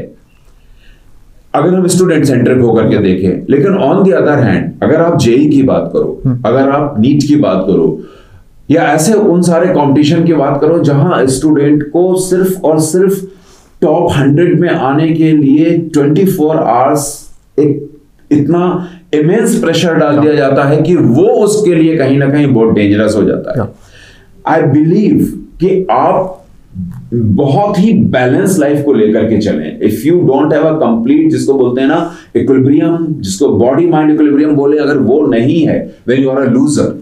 अगर 1.54 1.74
हम 1.74 1.86
स्टूडेंट 1.88 2.24
सेंटर 2.24 2.58
होकर 2.58 2.88
के 2.88 2.96
देखें 2.98 3.46
लेकिन 3.50 3.76
ऑन 3.78 4.02
द 4.04 4.12
अदर 4.14 4.38
हैंड 4.40 4.82
अगर 4.82 5.00
आप 5.00 5.18
जेई 5.20 5.46
की 5.48 5.62
बात 5.64 5.90
करो 5.92 6.20
हम्म। 6.26 6.42
अगर 6.46 6.68
आप 6.70 6.94
नीट 6.98 7.22
की 7.22 7.36
बात 7.36 7.64
करो 7.66 7.86
या 8.70 8.82
ऐसे 8.82 9.14
उन 9.14 9.42
सारे 9.42 9.66
कंपटीशन 9.66 10.24
की 10.24 10.32
बात 10.32 10.60
करो 10.60 10.78
जहाँ 10.78 11.26
स्टूडेंट 11.26 11.82
को 11.82 12.14
सिर्फ़ 12.20 12.60
और 12.60 12.80
सिर्फ़ 12.80 13.24
टॉप 13.80 14.10
हंड्रेड 14.12 14.60
में 14.60 14.68
आने 14.68 15.08
के 15.08 15.32
लिए 15.32 15.78
24 15.96 16.36
फोर 16.36 16.56
आवर्स 16.56 17.30
एक 17.58 17.88
इतना 18.32 18.88
इमेंस 19.14 19.60
प्रेशर 19.60 19.94
डाल 19.94 20.18
दिया 20.18 20.34
जाता 20.34 20.64
है 20.64 20.82
कि 20.82 20.96
वो 20.96 21.22
उसके 21.22 21.74
लिए 21.74 21.96
कहीं 21.96 22.18
ना 22.18 22.26
कहीं 22.26 22.46
बहुत 22.46 22.74
डेंजरस 22.74 23.16
हो 23.16 23.22
जाता 23.22 23.62
है। 23.62 23.68
आई 24.46 24.62
बिलीव 24.62 25.24
कि 25.60 25.86
आप 25.90 26.36
बहुत 27.14 27.78
ही 27.78 27.92
बैलेंस 27.92 28.58
लाइफ 28.58 28.84
को 28.84 28.92
लेकर 28.92 29.24
के 29.24 29.38
चले। 29.38 29.86
If 29.86 30.06
you 30.06 30.20
don't 30.20 30.52
have 30.52 30.62
a 30.62 30.72
complete 30.72 31.30
जिसको 31.30 31.54
बोलते 31.54 31.80
हैं 31.80 31.88
ना 31.88 32.12
इक्विलिब्रियम 32.36 33.06
जिसको 33.10 33.48
बॉडी 33.48 33.86
माइंड 33.86 34.10
इक्विलिब्रियम 34.10 34.54
बोले 34.56 34.78
अगर 34.78 34.98
वो 34.98 35.26
नहीं 35.26 35.66
है 35.66 35.94
when 36.08 36.22
you 36.22 36.30
are 36.30 36.38
a 36.38 36.50
loser 36.50 36.99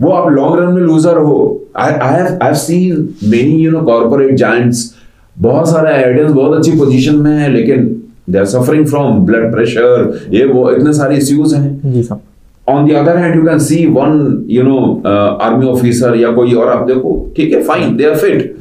वो 0.00 0.10
आप 0.10 0.30
लॉन्ग 0.32 0.58
रन 0.60 0.72
में 0.74 0.82
लूजर 0.82 1.16
हो। 1.18 1.38
I 1.76 1.92
I 1.92 2.22
have 2.42 2.54
seen 2.56 3.08
many 3.24 3.64
you 3.64 3.70
know 3.70 3.80
corporate 3.82 4.34
giants 4.36 4.94
बहुत 5.36 5.68
सारे 5.70 5.92
आइडियंस 5.94 6.32
बहुत 6.32 6.56
अच्छी 6.58 6.78
पोजीशन 6.78 7.16
में 7.16 7.30
है 7.32 7.50
लेकिन 7.52 7.84
they 8.30 8.38
are 8.38 8.44
suffering 8.46 8.86
from 8.86 9.24
blood 9.26 9.50
pressure 9.52 10.28
ये 10.32 10.44
वो 10.46 10.70
इतने 10.70 10.92
सारे 10.92 11.16
इश्यूज़ 11.16 11.54
हैं। 11.56 11.92
जी 11.92 12.02
sir. 12.02 12.20
On 12.66 12.86
the 12.88 12.92
other 12.94 13.16
hand 13.16 13.36
you 13.36 13.42
can 13.42 13.58
see 13.58 13.84
one 13.88 14.44
you 14.50 14.62
know 14.62 14.78
army 15.08 15.66
officer 15.66 16.16
या 16.16 16.30
कोई 16.32 16.52
और 16.52 16.68
आप 16.68 16.86
देखो 16.86 17.14
ठीक 17.36 17.52
है 17.52 17.62
फाइन 17.64 17.96
दे 17.96 18.04
आर 18.04 18.16
फिट 18.16 18.56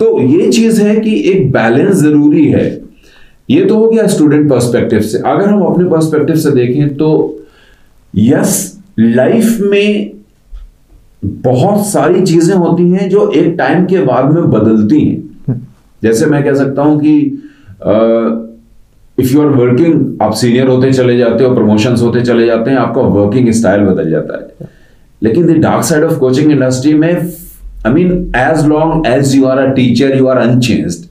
तो 0.00 0.20
ये 0.22 0.50
चीज़ 0.52 0.80
है 0.82 0.96
कि 0.96 1.14
एक 1.30 1.50
बैलेंस 1.52 1.94
ज़रूरी 1.96 2.44
है। 2.46 2.64
ये 3.50 3.64
तो 3.64 3.76
हो 3.76 3.88
गया 3.90 4.06
स्टूडेंट 4.06 4.48
पर्सपेक्टिव 4.50 5.00
से। 5.00 5.18
अगर 5.18 5.48
हम 5.48 5.62
अपने 5.64 5.84
पर्सपेक्टिव 5.90 6.36
से 6.36 6.50
देखें 6.50 6.96
तो 6.96 7.10
यस 8.14 8.56
लाइफ 8.98 9.58
में 9.60 10.15
बहुत 11.44 11.86
सारी 11.86 12.22
चीज़ें 12.22 12.54
होती 12.56 12.90
हैं 12.90 13.08
जो 13.08 13.30
एक 13.36 13.54
टाइम 13.58 13.84
के 13.86 13.98
बाद 14.04 14.32
में 14.34 14.50
बदलती 14.50 15.00
हैं। 15.00 15.60
जैसे 16.02 16.26
मैं 16.26 16.42
कह 16.44 16.54
सकता 16.54 16.82
हूँ 16.82 17.00
कि 17.00 17.16
इफ़ 19.18 19.32
यू 19.32 19.40
आर 19.42 19.48
वर्किंग 19.56 20.22
आप 20.22 20.34
सीनियर 20.34 20.68
होते 20.68 20.92
चले 20.92 21.16
जाते 21.18 21.44
हो 21.44 21.54
प्रमोशंस 21.54 22.02
होते 22.02 22.20
चले 22.20 22.46
जाते 22.46 22.70
हैं, 22.70 22.76
आपका 22.78 23.00
वर्किंग 23.00 23.50
स्टाइल 23.52 23.84
बदल 23.86 24.10
जाता 24.10 24.38
है। 24.38 24.68
लेकिन 25.22 25.46
the 25.46 25.56
dark 25.62 25.84
side 25.84 26.04
of 26.04 26.18
coaching 26.18 26.52
industry 26.52 26.94
में 26.94 27.12
I 27.14 27.92
mean 27.92 28.32
as 28.36 28.66
long 28.68 29.06
as 29.06 29.34
you 29.36 29.44
are 29.44 29.58
a 29.58 29.72
teacher 29.74 30.16
you 30.18 30.26
are 30.26 30.48
unchanged 30.48 31.04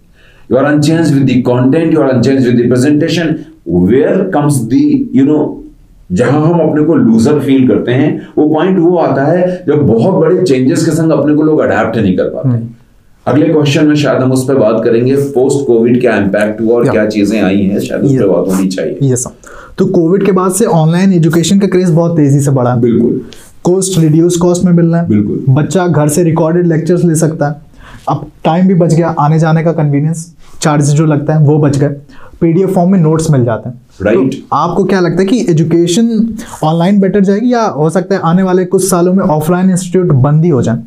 you 0.50 0.58
are 0.58 0.66
unchanged 0.66 1.14
with 1.14 1.24
the 1.28 1.36
content, 1.46 1.94
you 1.94 2.02
are 2.02 2.08
unchanged 2.16 2.48
with 2.48 2.58
the 2.58 2.66
presentation. 2.72 3.30
Where 3.86 4.18
comes 4.34 4.58
the, 4.74 4.82
you 5.12 5.24
know 5.30 5.38
जहाँ 6.12 6.42
हम 6.42 6.60
अपने 6.60 6.84
को 6.86 6.96
loser 6.96 7.40
feel 7.40 7.68
करते 7.68 7.92
हैं 7.92 8.28
वो 8.38 8.48
point 8.50 8.80
वो 8.80 8.96
आता 8.98 9.24
है 9.24 9.64
जब 9.68 9.86
बहुत 9.88 10.16
बड़े 10.16 10.42
चेंजेस 10.44 10.86
के 10.86 10.92
संग 10.92 11.12
अपने 11.12 11.36
को 11.36 11.44
लोग 11.44 11.60
अडेप्ट 11.60 11.98
नहीं 11.98 12.16
कर 12.18 12.30
पाते। 12.30 12.50
हम्म। 12.50 12.68
अगले 13.26 13.48
क्वेश्चन 13.48 13.86
में 13.86 13.96
शायद 13.96 14.22
हम 14.22 14.32
उस 14.32 14.44
पर 14.48 14.56
बात 14.56 14.84
करेंगे 14.84 15.16
पोस्ट 15.16 15.66
कोविड 15.68 16.00
क्या 16.02 16.16
इम्पैक्ट 16.18 16.62
हुआ 16.62 16.76
और 16.76 16.90
क्या 16.90 17.06
चीज़ें 17.06 17.42
आई 17.42 17.62
हैं 17.62 17.80
शायद 17.80 18.02
उस 18.02 18.12
पर 18.12 18.28
बात 18.28 18.48
होनी 18.48 18.68
चाहिए। 18.68 19.12
यस 19.12 19.28
तो 19.78 19.86
कोविड 19.86 20.26
के 20.26 20.32
बाद 20.32 20.52
से 20.52 20.66
ऑनलाइन 20.66 21.14
एजुकेशन 21.14 21.60
का 21.60 21.68
क्रेज 21.68 21.90
बहुत 21.90 22.16
तेज़ी 22.18 22.40
से 22.40 22.52
बढ़ा। 22.52 22.76
बिल्कुल। 22.76 23.22
कॉस्ट 23.64 24.00
रिड्यूस 24.00 24.38
कॉस्ट 24.38 24.64
में 24.64 24.72
मिल 24.72 24.86
रहा 24.86 25.02
है। 25.02 25.08
बिल्कुल। 25.08 25.44
बच्चा 25.50 25.88
घर 25.88 26.08
से 26.08 26.24
रिकॉर्डेड 26.24 26.68
लेक्चर्स 26.68 27.04
ले 27.04 27.16
सकता 27.16 27.48
है। 27.48 27.62
अब 28.10 28.26
टाइम 28.44 28.68
भी 28.68 28.74
बच 28.74 28.94
गया 28.94 29.16
आने 29.20 29.40
जाने 29.40 29.64
का 29.64 29.72
कन्वीनियंस 29.74 30.34
चार्जेस 30.62 30.90
जो 30.90 31.06
लगता 31.06 31.34
है 31.34 31.46
वो 31.46 31.58
बच 31.60 31.78
गए। 31.78 31.96
पीडीएफ 32.42 32.74
फॉर्म 32.74 32.92
में 32.92 33.00
नोट्स 33.00 33.30
मिल 33.32 33.46
जाते 33.46 33.70
हैं। 33.70 33.82
Right 34.02 34.18
right. 34.18 34.34
तो 34.34 34.56
आपको 34.58 34.84
क्या 34.84 35.00
लगता 35.00 35.22
है 35.22 35.28
कि 35.28 35.46
एजुकेशन 35.50 36.08
ऑनलाइन 36.64 37.00
बेटर 37.00 37.24
जाएगी 37.24 37.54
या 37.54 37.64
हो 37.78 37.90
सकता 37.90 38.16
है 38.16 38.22
आने 38.24 38.44
वाले 38.44 38.66
कुछ 38.66 38.90
सालों 38.90 39.14
में 39.14 39.24
ऑफलाइन 39.24 39.70
इंस्टीट्यूट 39.70 40.12
बंद 40.22 40.44
ही 40.44 40.50
हो 40.50 40.62
जाए? 40.62 40.84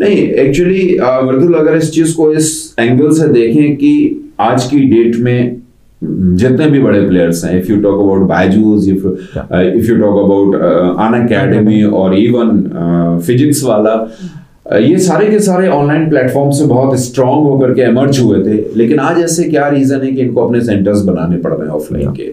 नहीं 0.00 0.16
एक्चुअली 0.16 0.98
मृदुल 1.26 1.54
अगर 1.54 1.76
इस 1.76 1.90
चीज़ 1.92 2.16
को 2.16 2.32
इस 2.32 2.74
एंगल 2.78 3.10
से 3.10 3.28
देखें 3.28 3.76
कि 3.76 3.92
आज 4.40 4.64
की 4.64 4.80
डेट 4.80 5.16
में 5.16 5.56
जितने 6.02 6.66
भी 6.66 6.80
बड़े 6.80 7.00
प्लेयर्स 7.08 7.44
हैं 7.44 7.58
if 7.60 7.70
you 7.72 7.76
talk 7.80 8.00
about 8.00 8.28
Byju's 8.28 8.88
if 8.88 9.06
if 9.06 9.90
you 9.90 9.96
talk 9.96 10.18
about 10.24 10.54
Unacademy 11.22 11.82
और 11.82 12.18
इवन 12.18 13.20
फिजिक्स 13.26 13.64
वाला 13.64 13.94
ये 14.72 14.98
सारे 14.98 15.26
के 15.26 15.38
सारे 15.38 15.68
ऑनलाइन 15.68 16.08
प्लेटफॉर्म 16.08 16.50
से 16.50 16.64
बहुत 16.66 16.98
स्ट्रांग 17.00 17.44
होकर 17.44 17.72
के 17.72 17.82
एमर्ज 17.82 18.18
हुए 18.20 18.38
थे 18.44 18.56
लेकिन 18.76 18.98
आज 18.98 19.18
ऐसे 19.18 19.44
क्या 19.44 19.68
रीजन 19.68 20.02
है 20.02 20.12
कि 20.12 20.20
इनको 20.20 20.46
अपने 20.46 20.60
सेंटर्स 20.60 21.02
बनाने 21.02 21.36
पड़ 21.36 21.52
रहे 21.52 21.66
हैं 21.66 21.74
ऑफलाइन 21.74 22.12
के? 22.12 22.24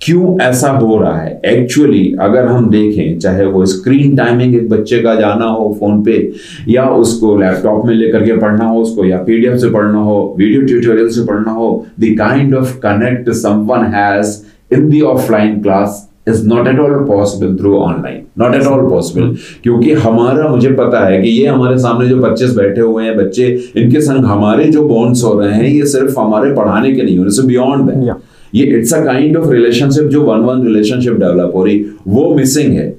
क्यों 0.00 0.40
ऐसा 0.40 0.70
हो 0.70 0.98
रहा 0.98 1.18
है? 1.18 1.40
एक्चुअली 1.46 2.16
अगर 2.20 2.46
हम 2.46 2.70
देखें 2.70 3.18
चाहे 3.18 3.44
वो 3.46 3.66
स्क्रीन 3.66 4.16
टाइमिंग 4.16 4.54
एक 4.54 4.68
बच्चे 4.68 4.98
का 5.02 5.14
जाना 5.14 5.44
हो 5.44 5.76
फ़ोन 5.80 6.02
पे 6.02 6.32
या 6.68 6.84
उसको 6.84 7.36
लैपटॉप 7.36 7.86
में 7.86 7.94
लेकर 7.94 8.24
के 8.24 8.36
पढ़ना 8.36 8.64
हो 8.64 8.80
उसको 8.82 9.04
या 9.04 9.18
पीडीएफ 9.18 9.58
से 9.58 9.70
पढ़ना 9.70 9.98
हो 9.98 10.34
वीडियो 10.38 10.62
ट्यूटोरियल 10.62 11.08
से 11.08 11.24
पढ़ना 11.24 11.50
हो 11.50 11.86
the 12.00 12.14
kind 12.18 12.54
of 12.54 12.78
connect 12.78 13.30
someone 13.30 13.86
has 13.86 14.36
in 14.74 14.88
the 14.90 15.02
offline 15.02 15.60
class 15.62 16.08
is 16.28 16.46
not 16.48 16.68
at 16.68 16.78
all 16.78 16.92
possible 17.04 17.56
through 17.56 17.76
online 17.76 18.22
not 18.38 18.54
at 18.54 18.66
all 18.66 18.88
possible 18.90 19.34
क्योंकि 19.62 19.92
हमारा 19.92 20.48
मुझे 20.48 20.68
पता 20.72 21.04
है 21.06 21.22
कि 21.22 21.28
ये 21.28 21.46
हमारे 21.46 21.78
सामने 21.78 22.08
जो 22.08 22.20
पच्चीस 22.22 22.54
बैठे 22.56 22.80
हुए 22.80 23.04
हैं 23.04 23.16
बच्चे 23.16 23.46
इनके 23.76 24.00
संग 24.00 24.24
हमारे 24.24 24.64
जो 24.64 24.88
बॉन्ड्स 24.88 25.24
हो 25.24 25.38
रहे 25.40 25.54
हैं 25.54 25.68
ये 25.68 25.86
सिर्फ़ 25.86 26.20
हमारे 26.20 26.52
पढ़ाने 26.54 26.92
के 26.92 27.02
नहीं 27.02 27.18
हो 27.18 27.24
रहे 27.24 27.46
बियॉन्ड 27.46 27.90
है 27.90 28.16
ये 28.54 28.64
it's 28.78 28.94
a 28.94 29.04
kind 29.04 29.36
of 29.36 29.50
relationship 29.50 30.04
जो 30.04 30.22
वन 30.22 30.40
वन 30.40 30.66
रिलेशनशिप 30.66 31.12
डेवलप 31.12 31.52
हो 31.54 31.64
रही 31.64 31.84
वो 32.08 32.34
मिसिंग 32.34 32.72
है. 32.72 32.92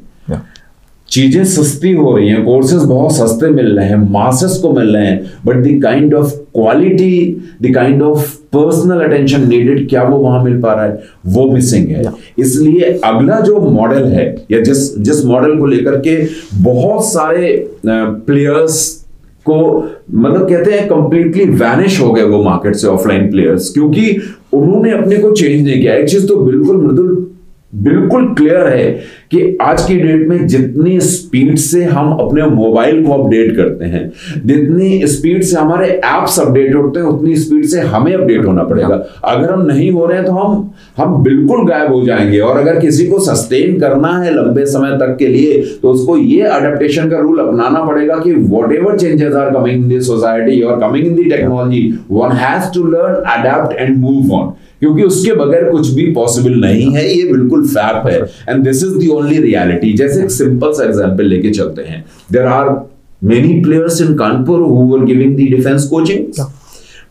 चीज़ें 1.10 1.44
सस्ती 1.46 1.92
हो 1.92 2.16
रही 2.16 2.28
हैं 2.28 2.44
कोर्सेज 2.46 2.84
बहुत 2.84 3.16
सस्ते 3.16 3.50
मिल 3.50 3.78
रहे 3.78 3.88
हैं 3.88 3.98
मासेस 4.12 4.58
को 4.62 4.72
मिल 4.74 4.96
रहे 4.96 5.06
हैं 5.06 5.32
but 5.46 5.56
the 5.56 5.82
kind 5.84 6.14
of 6.14 6.34
quality 6.54 7.42
the 7.62 7.74
kind 7.76 8.02
of 8.02 8.34
personal 8.56 9.02
attention 9.04 9.48
needed 9.48 9.88
क्या 9.90 10.04
वो 10.04 10.18
वहाँ 10.18 10.44
मिल 10.44 10.60
पा 10.62 10.74
रहा 10.74 10.84
है? 10.84 11.04
वो 11.26 11.50
मिसिंग 11.52 11.88
है। 11.88 12.04
इसलिए 12.40 13.00
अगला 13.06 13.40
जो 13.40 13.60
मॉडल 13.62 14.04
है 14.08 14.26
या 14.52 14.62
जिस 14.62 14.98
जिस 15.00 15.26
मॉडल 15.26 15.58
को 15.60 15.66
लेकर 15.66 16.00
के 16.00 16.18
बहुत 16.64 17.06
सारे 17.06 17.56
प्लेयर्स 17.88 18.92
को 19.46 19.58
मतलब 20.12 20.48
कहते 20.50 20.72
हैं 20.72 20.88
कंप्लीटली 20.88 21.46
वैनिश 21.56 22.00
हो 22.02 22.12
गए 22.14 22.24
वो 22.24 22.42
मार्केट 22.44 22.76
से 22.76 22.88
ऑफलाइन 22.88 23.30
प्लेयर्स 23.32 23.70
क्योंकि 23.74 24.18
उन्होंने 24.54 24.92
अपने 24.92 25.18
को 25.18 25.32
चेंज 25.32 25.68
नहीं 25.68 25.82
किया। 25.82 25.94
एक 25.96 26.10
चीज़ 26.10 26.28
तो 26.28 26.36
बिल्कुल 26.38 26.78
मृदुल 26.78 27.16
बिल्कुल 27.76 28.26
क्लियर 28.36 28.68
है 28.68 28.86
कि 29.32 29.58
आज 29.62 29.84
की 29.86 29.96
डेट 29.96 30.28
में 30.28 30.46
जितनी 30.48 31.00
स्पीड 31.02 31.56
से 31.58 31.84
हम 31.84 32.12
अपने 32.14 32.44
मोबाइल 32.46 33.04
को 33.06 33.14
अपडेट 33.14 33.56
करते 33.56 33.86
हैं, 33.86 34.12
जितनी 34.46 35.08
स्पीड 35.08 35.44
से 35.44 35.58
हमारे 35.58 35.88
एप्स 35.88 36.40
अपडेट 36.40 36.76
होते 36.76 37.00
हैं, 37.00 37.08
उतनी 37.08 37.36
स्पीड 37.36 37.66
से 37.66 37.80
हमें 37.82 38.14
अपडेट 38.14 38.46
होना 38.46 38.64
पड़ेगा। 38.64 38.96
अगर 39.26 39.52
हम 39.54 39.66
नहीं 39.66 39.90
हो 39.92 40.06
रहे 40.06 40.18
हैं 40.18 40.26
तो 40.26 40.32
हम 40.32 40.72
हम 40.98 41.24
बिल्कुल 41.24 41.68
गायब 41.70 41.92
हो 41.94 42.04
जाएँगे। 42.06 42.40
और 42.40 42.58
अगर 42.58 42.80
किसी 42.80 43.08
को 43.08 43.20
सस्टेन 43.26 43.80
करना 43.80 44.18
है 44.20 44.34
लंबे 44.34 44.66
समय 44.66 44.98
तक 45.00 45.16
के 45.20 45.28
लिए 45.28 45.62
तो 45.82 45.92
उसको 45.92 46.18
ये 46.18 46.42
अडेप्टेशन 46.42 47.10
का 47.10 47.20
रूल 47.20 47.40
अपनाना 47.40 47.84
पड़ेगा 47.86 48.18
कि 48.18 48.34
whatever 48.74 48.98
changes 48.98 49.34
are 49.34 49.50
coming 49.54 49.84
in 49.84 49.88
this 49.90 50.08
society 50.08 50.62
और 50.62 50.80
coming 50.82 51.08
in 51.08 51.16
the 51.16 51.24
technology 51.30 51.88
one 52.12 52.32
has 52.38 52.74
to 52.74 52.84
learn 52.88 53.24
adapt 53.34 53.80
and 53.80 53.98
move 53.98 54.34
on 54.34 54.54
क्योंकि 54.80 55.04
उसके 55.04 55.34
बगैर 55.34 55.70
कुछ 55.70 55.90
भी 55.90 56.06
पॉसिबल 56.14 56.56
नहीं 56.62 56.90
है 56.96 57.08
ये 57.08 57.32
बिल्कुल 57.32 57.68
फैक्ट 57.68 58.10
है। 58.10 58.20
And 58.50 58.64
this 58.64 58.84
is 58.84 58.98
the 58.98 59.08
only 59.08 59.38
reality 59.38 59.94
जैसे 59.94 60.24
एक 60.24 60.32
सिंपल 60.32 60.74
सा 60.74 60.84
एग्जांपल 60.84 61.26
लेके 61.26 61.50
चलते 61.50 61.82
हैं। 61.82 62.04
There 62.32 62.46
are 62.48 62.70
many 63.24 63.62
players 63.64 64.02
in 64.02 64.14
Kanpur 64.16 64.60
who 64.62 64.84
were 64.88 65.06
giving 65.06 65.36
the 65.36 65.50
defence 65.52 65.88
coaching 65.88 66.46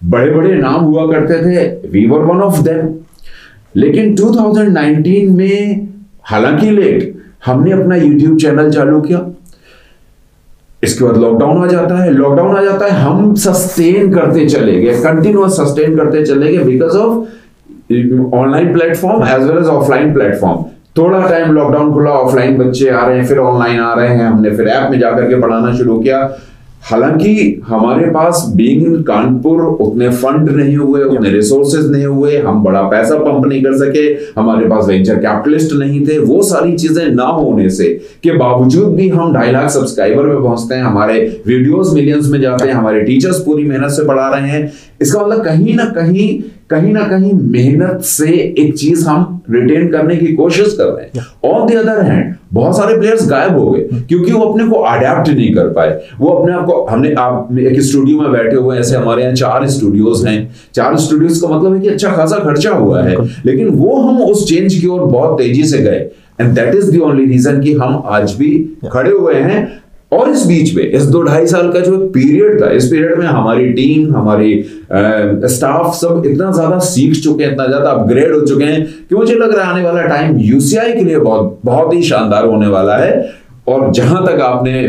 बड़े 0.04 0.30
बड़े 0.30 0.54
नाम 0.54 0.80
हुआ 0.80 1.06
करते 1.06 1.42
थे। 1.44 1.88
We 1.88 2.06
were 2.06 2.24
one 2.24 2.40
of 2.40 2.60
them 2.62 2.94
लेकिन 3.76 4.14
2019 4.14 5.28
में 5.28 5.88
हालाँकि 6.22 6.70
लेट 6.70 7.14
हमने 7.46 7.72
अपना 7.72 7.96
यूट्यूब 7.96 8.36
चैनल 8.38 8.70
चालू 8.70 9.00
किया। 9.00 9.26
इसके 10.84 11.04
बाद 11.04 11.16
लॉकडाउन 11.16 11.62
आ 11.64 11.66
जाता 11.66 12.02
है। 12.02 12.12
लॉकडाउन 12.12 12.56
आ 12.56 12.62
जाता 12.62 12.86
है। 12.86 13.00
हम 13.00 13.34
सस्टेन 13.34 14.12
करते 14.12 14.46
चले 14.46 14.80
गए। 14.80 14.94
कंटिन्यूस 15.02 15.56
सस्टेन 15.56 15.96
करते 15.96 16.24
चले 16.26 16.52
गए 16.52 16.64
because 16.64 16.96
of 16.96 17.26
online 18.34 18.72
platform 18.72 19.26
as 19.28 19.48
well 19.48 19.58
as 19.58 19.68
offline 19.68 20.12
platform 20.14 20.64
थोड़ा 20.98 21.26
टाइम 21.28 21.52
लॉकडाउन 21.52 21.92
खुला 21.92 22.10
ऑफलाइन 22.10 22.56
बच्चे 22.58 22.88
आ 22.88 23.06
रहे 23.06 23.18
हैं 23.18 23.26
फिर 23.26 23.38
ऑनलाइन 23.38 23.80
आ 23.80 23.94
रहे 23.94 24.08
हैं 24.08 24.24
हमने 24.24 24.50
फिर 24.50 24.68
ऐप 24.68 24.90
में 24.90 24.98
जाकर 25.00 25.28
के 25.28 25.40
पढ़ाना 25.40 25.74
शुरू 25.74 25.98
किया। 26.00 26.28
हालाँकि 26.82 27.62
हमारे 27.66 28.06
पास 28.06 28.42
बीइंग 28.56 28.82
इन 28.86 29.02
कानपुर 29.02 29.60
उतने 29.60 30.08
फंड 30.08 30.50
नहीं 30.50 30.76
हुए 30.76 31.02
उतने 31.02 31.30
रिसोर्सेज 31.30 31.90
नहीं 31.90 32.06
हुए 32.06 32.36
हम 32.38 32.62
बड़ा 32.64 32.82
पैसा 32.82 33.16
पंप 33.18 33.46
नहीं 33.46 33.62
कर 33.62 33.76
सके 33.76 34.02
हमारे 34.40 34.66
पास 34.66 34.86
वेंचर 34.88 35.14
कैपिटलिस्ट 35.14 35.72
नहीं 35.74 36.06
थे 36.06 36.18
वो 36.18 36.42
सारी 36.42 36.72
चीज़ें 36.72 37.06
ना 37.06 37.24
होने 37.24 37.68
से 37.70 37.88
के 38.22 38.32
बावजूद 38.32 38.94
भी 38.94 39.08
हम 39.08 39.32
ढाई 39.34 39.52
लाख 39.52 39.70
सब्सक्राइबर 39.70 40.22
में 40.22 40.42
पहुँचते 40.42 40.74
हैं 40.74 40.82
हमारे 40.82 41.20
वीडियोस 41.46 41.94
मिलियंस 41.94 42.28
में 42.30 42.40
जाते 42.40 42.68
हैं 42.68 42.74
हमारे 42.74 43.00
टीचर्स 43.02 43.38
पूरी 43.38 43.64
मेहनत 43.64 43.90
से 43.90 44.04
पढ़ा 44.04 44.28
रहे 44.28 44.50
हैं। 44.50 44.72
इसका 45.00 45.20
मतलब 45.20 45.44
कहीं 45.44 45.74
ना 45.76 45.84
कहीं 45.84 46.28
कहीं 46.70 46.92
ना 46.92 47.00
कहीं 47.00 47.32
मेहनत 47.32 48.00
से 48.00 48.30
एक 48.58 48.74
चीज़ 48.78 49.04
हम 49.06 49.42
रिटेन 49.50 49.88
करने 49.88 50.16
की 50.16 50.32
कोशिश 50.34 50.74
कर 50.78 50.84
रहे 50.84 51.04
हैं। 51.04 51.26
ऑन 51.44 51.66
द 51.68 51.74
अदर 51.76 52.00
हैंड 52.02 52.34
बहुत 52.52 52.76
सारे 52.76 52.96
प्लेयर्स 52.98 53.28
गायब 53.28 53.58
हो 53.58 53.70
गए 53.70 54.00
क्योंकि 54.08 54.32
वो 54.32 54.40
अपने 54.40 54.66
को 54.66 54.76
अडेप्ट 54.76 55.28
नहीं 55.28 55.52
कर 55.54 55.68
पाए। 55.68 56.00
वो 56.18 56.28
अपने 56.28 56.52
आप 56.52 56.64
को 56.66 56.84
हमने 56.84 57.12
आप 57.18 57.58
एक 57.60 57.80
स्टूडियो 57.80 58.20
में 58.20 58.32
बैठे 58.32 58.56
हुए 58.56 58.78
ऐसे 58.78 58.96
हमारे 58.96 59.22
यहाँ 59.22 59.34
चार 59.34 59.68
स्टूडियोज 59.68 60.26
हैं। 60.26 60.54
चार 60.74 60.96
स्टूडियोज 60.96 61.40
का 61.40 61.48
मतलब 61.48 61.74
है 61.74 61.80
कि 61.80 61.88
अच्छा 61.88 62.10
खासा 62.10 62.38
खर्चा 62.38 62.70
हुआ 62.70 63.02
है। 63.02 63.16
लेकिन 63.46 63.68
वो 63.68 63.96
हम 63.96 64.22
उस 64.22 64.48
चेंज 64.48 64.74
की 64.74 64.86
ओर 64.86 65.00
बहुत 65.00 65.38
तेज़ी 65.38 65.64
से 65.64 65.78
गए। 65.78 66.10
And 66.40 66.54
that 66.54 66.74
is 66.74 66.90
the 66.90 66.98
only 66.98 67.24
reason 67.24 67.60
कि 67.60 67.72
हम 67.72 68.02
आज 68.06 68.34
भी 68.34 68.52
खड़े 68.92 69.10
हुए 69.10 69.34
हैं। 69.34 69.83
और 70.14 70.30
इस 70.30 70.44
बीच 70.46 70.74
में, 70.76 70.82
इस 70.82 71.02
दो 71.06 71.22
ढाई 71.22 71.46
साल 71.46 71.70
का 71.72 71.80
जो 71.80 71.98
पीरियड 72.08 72.60
था, 72.60 72.70
इस 72.72 72.88
पीरियड 72.88 73.18
में 73.18 73.26
हमारी 73.26 73.68
टीम, 73.72 74.14
हमारी 74.16 74.52
स्टाफ 75.48 75.94
सब 75.96 76.22
इतना 76.26 76.50
ज़्यादा 76.52 76.78
सीख 76.88 77.22
चुके 77.22 77.44
हैं, 77.44 77.52
इतना 77.52 77.66
ज़्यादा 77.66 77.90
अपग्रेड 77.90 78.34
हो 78.34 78.40
चुके 78.46 78.64
हैं 78.64 78.84
कि 79.08 79.14
मुझे 79.14 79.34
लग 79.34 79.54
रहा 79.56 79.64
है 79.64 79.72
आने 79.72 79.84
वाला 79.84 80.02
टाइम 80.06 80.38
यूसीआई 80.40 80.92
के 80.92 81.04
लिए 81.04 81.18
बहुत 81.20 81.58
बहुत 81.64 81.94
ही 81.94 82.02
शानदार 82.02 82.46
होने 82.46 82.66
वाला 82.68 82.96
है। 82.96 83.12
और 83.68 83.90
जहाँ 83.92 84.24
तक 84.26 84.40
आपने 84.42 84.80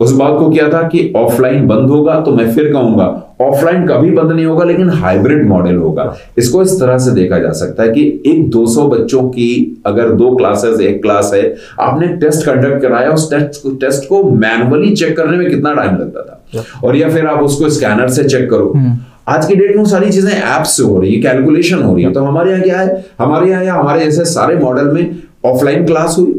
उस 0.00 0.12
बात 0.12 0.38
को 0.38 0.48
किया 0.50 0.68
था 0.68 0.82
कि 0.88 1.12
ऑफलाइन 1.16 1.66
बंद 1.66 1.90
होगा 1.90 2.20
तो 2.20 2.32
मैं 2.32 2.52
फिर 2.54 2.72
कहूँगा। 2.72 3.04
ऑफलाइन 3.40 3.86
कभी 3.86 4.10
बंद 4.10 4.32
नहीं 4.32 4.46
होगा 4.46 4.64
लेकिन 4.64 4.88
हाइब्रिड 4.90 5.46
मॉडल 5.48 5.76
होगा। 5.76 6.14
इसको 6.38 6.62
इस 6.62 6.78
तरह 6.80 6.98
से 6.98 7.10
देखा 7.10 7.38
जा 7.38 7.52
सकता 7.52 7.82
है 7.82 7.88
कि 7.88 8.22
एक 8.26 8.50
200 8.50 8.86
बच्चों 8.88 9.22
की 9.28 9.82
अगर 9.86 10.10
दो 10.12 10.34
क्लासेस 10.36 10.80
एक 10.80 11.00
क्लास 11.02 11.30
है 11.34 11.42
आपने 11.80 12.08
टेस्ट 12.16 12.46
कंडक्ट 12.46 12.82
कराया 12.82 13.10
उस 13.10 13.30
टेस्ट 13.30 13.68
टेस्ट 13.80 14.08
को 14.08 14.22
मैनुअली 14.22 14.94
चेक 14.94 15.16
करने 15.16 15.36
में 15.36 15.50
कितना 15.50 15.74
टाइम 15.74 15.96
लगता 15.96 16.22
था। 16.22 16.64
और 16.84 16.96
या 16.96 17.08
फिर 17.08 17.26
आप 17.26 17.42
उसको 17.42 17.68
स्कैनर 17.68 18.08
से 18.08 18.24
चेक 18.24 18.50
करो। 18.50 18.72
हम्म। 18.76 18.98
आज 19.28 19.46
की 19.46 19.54
डेट 19.54 19.76
में 19.76 19.84
सारी 19.84 20.10
चीज़ें 20.10 20.32
ऐप 20.32 20.62
से 20.62 20.82
हो 20.82 20.98
रही 21.00 21.14
है 21.14 21.20
कैलकुलेशन 21.22 21.82
हो 21.82 21.94
रही 21.94 22.04
है। 22.04 22.12
तो 22.12 22.20
हमारे 22.20 22.50
यहाँ 22.50 22.62
क्या 22.62 22.80
है? 22.80 23.04
हमारे 23.18 23.50
यहाँ 23.50 23.64
या 23.64 23.74
हमारे 23.74 24.04
जैसे 24.04 24.24
सारे 24.24 24.56
मॉडल 24.56 24.90
में 24.90 25.16
ऑफलाइन 25.44 25.86
क्लास 25.86 26.16
हुई 26.18 26.32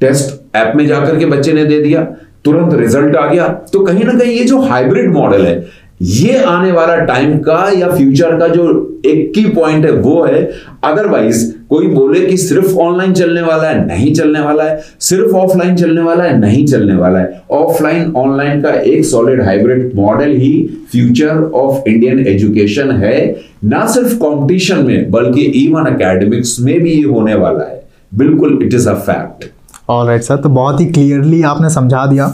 टेस्ट 0.00 0.56
ऐप 0.56 0.72
में 0.76 0.86
जाकर 0.86 1.18
के 1.18 1.26
बच्चे 1.26 1.52
ने 1.52 1.64
दे 1.64 1.80
दिया। 1.80 2.06
तुरंत 2.48 2.80
रिज़ल्ट 2.80 3.16
आ 3.16 3.26
गया। 3.26 3.48
तो 3.72 3.80
कहीं 3.80 4.04
ना 4.04 4.18
कहीं 4.18 4.32
ये 4.32 4.44
जो 4.44 4.60
हाइब्रिड 4.62 5.12
मॉडल 5.12 5.46
है, 5.46 5.66
ये 6.02 6.36
आने 6.38 6.72
वाला 6.72 6.96
टाइम 6.96 7.38
का 7.38 7.70
या 7.76 7.88
फ्यूचर 7.90 8.36
का 8.38 8.46
जो 8.48 8.64
एक 9.06 9.32
की 9.34 9.44
पॉइंट 9.46 9.84
है, 9.84 9.90
वो 9.92 10.22
है 10.24 10.42
अदरवाइज़ 10.84 11.44
कोई 11.68 11.86
बोले 11.86 12.20
कि 12.20 12.36
सिर्फ़ 12.36 12.76
ऑनलाइन 12.76 13.12
चलने 13.12 13.40
वाला 13.42 13.68
है, 13.68 13.86
नहीं 13.86 14.12
चलने 14.14 14.40
वाला 14.40 14.64
है, 14.64 14.80
सिर्फ़ 15.00 15.34
ऑफलाइन 15.36 15.74
चलने 15.76 16.02
वाला 16.02 16.24
है, 16.24 16.38
नहीं 16.40 16.64
चलने 16.66 16.94
वाला 16.94 17.18
है। 17.18 17.42
ऑफलाइन 17.52 18.12
ऑनलाइन 18.16 18.62
का 18.62 18.70
एक 18.70 19.04
सॉलिड 19.04 19.42
हाइब्रिड 19.42 19.90
मॉडल 19.96 20.36
ही 20.36 20.52
फ्यूचर 20.92 21.42
ऑफ़ 21.56 21.88
इंडियन 21.88 22.26
एजुकेशन 22.26 22.90
है। 22.94 23.20
ना 23.64 23.86
सिर्फ़ 23.88 24.14
कंपटीशन 24.16 24.84
में, 24.84 25.10
बल्कि 25.10 25.44
इवन 25.64 25.92
एकेडमिक्स 25.94 26.56
में 26.60 26.78
भी 26.80 26.92
ये 26.92 27.04
होने 27.04 27.34
वाला 27.34 27.64
है। 27.64 27.82
बिल्कुल 28.14 28.58
it 28.62 28.74
is 28.74 28.88
a 28.88 28.94
fact 28.94 29.50
all 29.88 30.06
right 30.06 30.22
sir 30.22 30.36
तो 30.36 30.48
बहुत 30.48 30.80
ही 30.80 30.86
क्लियरली 30.86 31.42
आपने 31.42 31.70
समझा 31.70 32.04
दिया। 32.06 32.28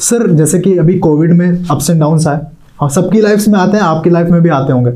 सर 0.00 0.30
जैसे 0.32 0.58
कि 0.58 0.76
अभी 0.78 0.98
कोविड 0.98 1.32
में 1.32 1.64
अप्स 1.70 1.90
एंड 1.90 2.00
डाउन्स 2.00 2.26
आए 2.26 2.40
और 2.80 2.90
सबकी 2.90 3.20
लाइफ 3.20 3.48
में 3.48 3.58
आते 3.58 3.76
हैं 3.76 3.84
आपकी 3.84 4.10
लाइफ 4.10 4.28
में 4.28 4.40
भी 4.42 4.48
आते 4.48 4.72
होंगे। 4.72 4.90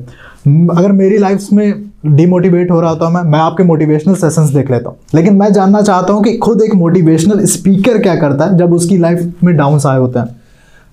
अगर 0.73 0.93
मेरी 0.93 1.19
लाइफ 1.19 1.47
में 1.53 1.91
डिमोटिवेट 2.07 2.71
हो 2.71 2.81
रहा 2.81 2.91
होता 2.91 3.09
मैं 3.11 3.23
मैं 3.23 3.38
आपके 3.38 3.62
मोटिवेशनल 3.64 4.14
सेशंस 4.14 4.50
देख 4.50 4.71
लेता 4.71 4.88
हूँ। 4.91 4.97
लेकिन 5.14 5.37
मैं 5.37 5.53
जानना 5.53 5.83
चाहता 5.83 6.12
हूँ 6.12 6.23
कि 6.25 6.37
खुद 6.38 6.62
एक 6.62 6.75
मोटिवेशनल 6.75 7.45
स्पीकर 7.47 7.99
क्या 7.99 8.14
करता 8.17 8.45
है 8.45 8.57
जब 8.57 8.73
उसकी 8.73 8.99
लाइफ 8.99 9.45
में 9.45 9.57
डाउन्स 9.57 9.87
आए 9.87 9.99
होते 9.99 10.19
हैं? 10.19 10.26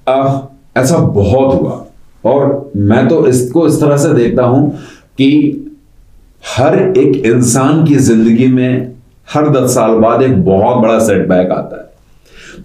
आ, 0.07 0.39
ऐसा 0.77 0.97
बहुत 0.97 1.61
हुआ। 1.61 1.85
और 2.23 2.71
मैं 2.77 3.07
तो 3.07 3.25
इसको 3.27 3.67
इस 3.67 3.79
तरह 3.81 3.97
से 3.97 4.13
देखता 4.13 4.43
हूँ 4.43 4.69
कि 5.17 5.67
हर 6.47 6.77
एक 6.77 7.25
इंसान 7.25 7.83
की 7.85 7.95
ज़िंदगी 7.97 8.47
में 8.47 8.90
हर 9.33 9.49
दस 9.49 9.73
साल 9.75 9.91
बाद 9.91 10.21
एक 10.21 10.43
बहुत 10.45 10.77
बड़ा 10.77 10.99
सेटबैक 10.99 11.51
आता 11.51 11.81
है। 11.81 11.89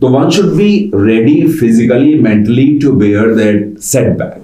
तो 0.01 0.09
one 0.09 0.31
should 0.31 0.47
be 0.47 0.91
ready 0.95 1.49
physically 1.49 2.15
mentally 2.15 2.79
to 2.79 2.93
bear 2.93 3.35
that 3.35 3.79
setback 3.79 4.43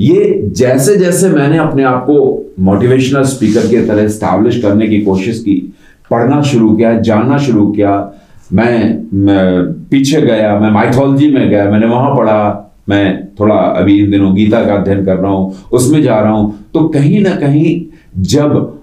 ये 0.00 0.42
जैसे 0.56 0.96
जैसे 0.96 1.28
मैंने 1.28 1.58
अपने 1.58 1.82
आप 1.82 2.04
को 2.04 2.46
मोटिवेशनल 2.60 3.22
स्पीकर 3.22 3.66
की 3.66 3.86
तरह 3.86 4.08
स्टैब्लिश 4.08 4.62
करने 4.62 4.86
की 4.86 5.00
कोशिश 5.02 5.38
की 5.38 5.74
पढ़ना 6.10 6.42
शुरू 6.42 6.76
किया 6.76 7.00
जानना 7.00 7.38
शुरू 7.38 7.66
किया 7.66 8.12
मैं, 8.52 9.04
मैं 9.12 9.72
पीछे 9.72 10.20
गया 10.20 10.58
मैं 10.58 10.70
माइथोलॉजी 10.70 11.30
में 11.30 11.48
गया 11.50 11.70
मैंने 11.70 11.86
वहाँ 11.86 12.14
पढ़ा 12.16 12.62
मैं 12.88 13.28
थोड़ा 13.40 13.54
अभी 13.54 13.98
इन 14.04 14.10
दिनों 14.10 14.34
गीता 14.36 14.64
का 14.64 14.74
अध्ययन 14.74 15.04
कर 15.04 15.16
रहा 15.16 15.32
हूँ 15.32 15.54
उसमें 15.72 16.02
जा 16.02 16.20
रहा 16.20 16.32
हूँ 16.32 16.64
तो 16.74 16.88
कहीं 16.88 17.20
ना 17.20 17.30
कहीं 17.30 17.86
जब 18.18 18.75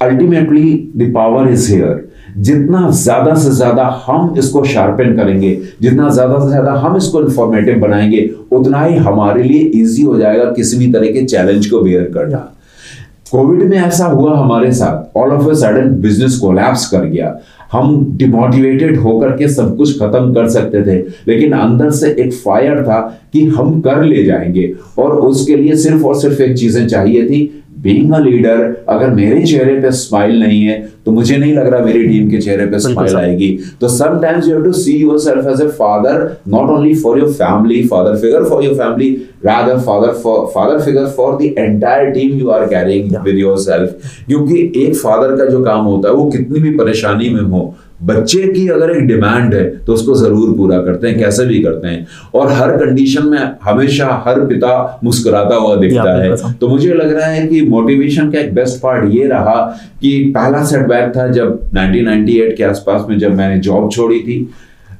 ultimately 0.00 0.72
the 0.96 1.12
power 1.14 1.48
is 1.48 1.72
here 1.72 2.04
जितना 2.38 2.88
ज़्यादा 2.92 3.34
से 3.34 3.50
ज़्यादा 3.50 3.84
हम 4.06 4.34
इसको 4.38 4.64
शार्पन 4.64 5.14
करेंगे, 5.16 5.54
जितना 5.82 6.08
ज़्यादा 6.08 6.38
से 6.40 6.48
ज़्यादा 6.48 6.72
हम 6.72 6.96
इसको 6.96 7.20
इंफॉर्मेटिव 7.20 7.78
बनाएँगे, 7.80 8.28
उतना 8.52 8.82
ही 8.84 8.96
हमारे 8.98 9.42
लिए 9.42 9.60
इजी 9.74 10.02
हो 10.02 10.18
जाएगा 10.18 10.44
किसी 10.52 10.78
भी 10.78 10.92
तरह 10.92 11.12
के 11.12 11.24
चैलेंज 11.24 11.66
को 11.66 11.80
बेयर 11.82 12.10
करना। 12.14 12.52
कोविड 13.30 13.62
में 13.70 13.76
ऐसा 13.78 14.06
हुआ 14.06 14.36
हमारे 14.38 14.72
साथ। 14.72 15.16
All 15.18 15.30
of 15.32 15.50
a 15.50 15.54
sudden 15.54 15.90
business 16.00 16.38
collapse 16.38 16.86
कर 16.88 17.04
गया। 17.06 17.36
हम 17.72 18.04
डिमोटिवेटेड 18.16 18.98
होकर 18.98 19.30
के 19.36 19.48
सब 19.48 19.76
कुछ 19.76 19.98
खत्म 19.98 20.32
कर 20.34 20.48
सकते 20.48 20.82
थे, 20.82 20.96
लेकिन 21.28 21.52
अंदर 21.52 21.90
से 21.90 22.14
एक 22.18 22.32
फायर 22.34 22.82
था 22.82 23.00
कि 23.32 23.44
हम 23.48 23.80
कर 23.80 24.02
ले 24.04 24.24
जाएँगे। 24.24 24.72
और 24.98 25.16
उसके 25.20 25.56
लिए 25.56 25.76
सिर्फ़ 25.76 26.04
और 26.04 26.20
सिर्फ़ 26.20 26.42
एक 26.42 26.56
चीज़ें 26.58 26.86
चाहिए 26.86 27.26
थी 27.26 27.40
बीइंग 27.86 28.12
अ 28.12 28.18
लीडर 28.18 28.62
अगर 28.88 29.10
मेरे 29.14 29.42
चेहरे 29.46 29.80
पे 29.80 29.90
स्माइल 30.02 30.38
नहीं 30.42 30.62
है 30.64 30.80
तो 31.06 31.12
मुझे 31.12 31.36
नहीं 31.36 31.52
लग 31.54 31.66
रहा 31.72 31.84
मेरी 31.84 32.02
टीम 32.08 32.30
के 32.30 32.38
चेहरे 32.38 32.66
पे 32.66 32.78
स्माइल 32.78 33.16
आएगी। 33.16 33.48
तो 33.80 33.88
sometimes 33.88 34.48
you 34.48 34.54
have 34.54 34.64
to 34.64 34.72
see 34.72 34.96
yourself 34.96 35.48
as 35.50 35.62
a 35.62 35.68
father 35.78 36.26
not 36.48 36.70
only 36.70 36.94
for 37.04 37.18
your 37.18 37.32
family 37.32 37.82
father 37.88 38.16
figure 38.20 38.44
for 38.50 38.64
your 38.64 38.74
family 38.74 39.16
rather 39.46 39.74
father 39.86 40.12
for 40.22 40.32
father 40.52 40.76
figure 40.84 41.08
for 41.16 41.26
the 41.40 41.48
entire 41.64 42.06
team 42.14 42.30
you 42.38 42.48
are 42.54 42.62
carrying 42.70 43.10
yeah. 43.10 43.26
with 43.26 43.36
yourself. 43.40 44.06
क्योंकि 44.26 44.56
एक 44.84 44.96
father 44.96 45.36
का 45.36 45.44
जो 45.50 45.62
काम 45.64 45.84
होता 45.84 46.08
है 46.08 46.14
वो 46.14 46.24
कितनी 46.30 46.60
भी 46.60 46.70
परेशानी 46.78 47.28
में 47.28 47.42
हो 47.50 47.60
बच्चे 48.02 48.42
की 48.44 48.66
अगर 48.68 48.90
एक 48.90 49.06
डिमांड 49.06 49.54
है 49.54 49.64
तो 49.84 49.92
उसको 49.92 50.14
ज़रूर 50.14 50.56
पूरा 50.56 50.78
करते 50.78 51.08
हैं 51.08 51.18
कैसे 51.18 51.44
भी 51.46 51.62
करते 51.62 51.88
हैं। 51.88 52.06
और 52.34 52.50
हर 52.52 52.76
कंडीशन 52.76 53.26
में 53.26 53.38
हमेशा 53.62 54.06
हर 54.26 54.40
पिता 54.46 55.00
मुस्कुराता 55.04 55.56
हुआ 55.56 55.76
दिखता 55.76 56.14
है। 56.14 56.52
तो 56.52 56.68
मुझे 56.68 56.92
लग 56.94 57.12
रहा 57.12 57.26
है 57.26 57.46
कि 57.46 57.60
मोटिवेशन 57.68 58.30
का 58.30 58.38
एक 58.40 58.54
बेस्ट 58.54 58.80
पार्ट 58.82 59.14
ये 59.14 59.26
रहा 59.28 59.56
कि 60.02 60.18
पहला 60.36 60.64
सेटबैक 60.64 61.16
था 61.16 61.26
जब 61.28 61.58
1998 61.68 62.54
के 62.56 62.64
आसपास 62.64 63.06
में 63.08 63.18
जब 63.18 63.34
मैंने 63.34 63.58
जॉब 63.60 63.90
छोड़ी 63.92 64.20
थी। 64.20 64.38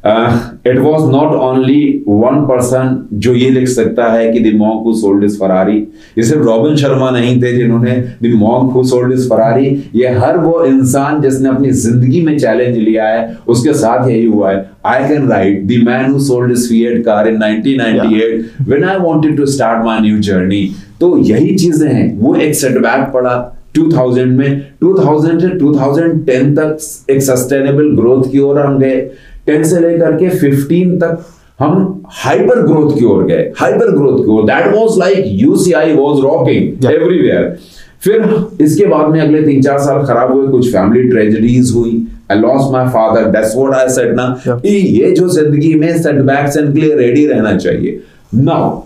It 0.04 0.78
was 0.78 1.10
not 1.10 1.34
only 1.34 2.04
one 2.08 2.40
person 2.48 2.98
जो 3.14 3.34
ये 3.34 3.48
लिख 3.50 3.68
सकता 3.68 4.04
है 4.12 4.30
कि 4.32 4.40
the monk 4.40 4.84
who 4.86 4.92
sold 4.96 5.24
his 5.24 5.38
Ferrari 5.40 5.76
ये 6.18 6.22
सिर्फ़ 6.22 6.42
रॉबिन 6.44 6.76
शर्मा 6.76 7.10
नहीं 7.10 7.40
थे 7.42 7.52
जिन्होंने 7.56 7.96
the monk 8.22 8.70
who 8.72 8.82
sold 8.84 9.12
his 9.12 9.28
Ferrari 9.30 9.66
ये 9.94 10.08
हर 10.18 10.38
वो 10.38 10.64
इंसान 10.64 11.20
जिसने 11.22 11.48
अपनी 11.48 11.70
ज़िंदगी 11.82 12.20
में 12.26 12.38
चैलेंज 12.38 12.76
लिया 12.78 13.08
है 13.08 13.36
उसके 13.48 13.72
साथ 13.74 14.08
यही 14.08 14.24
हुआ 14.26 14.50
है। 14.50 14.64
I 14.86 15.08
can 15.08 15.28
write 15.30 15.66
the 15.66 15.82
man 15.86 16.10
who 16.12 16.20
sold 16.24 16.50
his 16.50 16.68
Fiat 16.68 17.04
car 17.04 17.28
in 17.28 17.38
1998 17.38 18.68
when 18.68 18.84
I 18.84 18.96
wanted 19.00 19.36
to 19.36 19.46
start 19.46 19.84
my 19.84 20.00
new 20.00 20.18
journey 20.22 20.64
तो 21.00 21.16
यही 21.24 21.54
चीज़ें 21.56 21.88
हैं। 21.88 22.16
वो 22.18 22.34
एक 22.36 22.54
सेटबैक 22.54 23.10
पड़ा 23.14 23.34
2000 23.76 24.26
में। 24.26 24.62
2000 24.82 25.40
से 25.40 25.48
2010 25.58 26.54
तक 26.58 27.10
एक 27.10 27.22
सस्टेनेबल 27.22 27.94
ग्रोथ 27.96 28.30
की 28.32 28.38
ओर 28.40 28.58
हम 28.60 28.78
गए। 28.78 29.00
टेन 29.46 29.64
से 29.64 29.80
लेकर 29.80 30.16
के 30.16 30.28
फिफ्टीन 30.38 30.98
तक 30.98 31.24
हम 31.60 32.02
हाइपर 32.14 32.60
ग्रोथ 32.62 32.98
की 32.98 33.04
ओर 33.04 33.24
गए 33.26 33.50
हाइपर 33.58 33.90
ग्रोथ 33.90 34.18
की 34.18 34.30
ओर। 34.30 34.42
That 34.46 34.66
was 34.74 34.98
like 34.98 35.24
UCI 35.42 35.92
was 35.94 36.20
rocking 36.24 36.84
everywhere 36.92 37.56
फिर 38.04 38.24
इसके 38.60 38.86
बाद 38.86 39.10
में 39.10 39.20
अगले 39.20 39.42
तीन 39.42 39.62
चार 39.62 39.78
साल 39.78 40.04
खराब 40.06 40.32
हुए 40.32 40.48
कुछ 40.48 40.68
फैमिली 40.72 41.08
ट्रेजेडीज 41.08 41.72
हुई। 41.76 42.06
I 42.30 42.38
lost 42.38 42.72
my 42.72 42.86
father 42.88 43.30
that's 43.30 43.56
what 43.56 43.74
I 43.74 43.88
said 43.88 44.14
ना। 44.16 44.26
कि 44.46 44.68
ये 44.68 45.10
जो 45.12 45.28
ज़िंदगी 45.28 45.74
में 45.74 45.96
सेटबैक्स 45.98 46.56
के 46.56 46.80
लिए 46.80 46.94
रेडी 46.96 47.26
रहना 47.26 47.56
चाहिए। 47.56 48.00
Now 48.34 48.80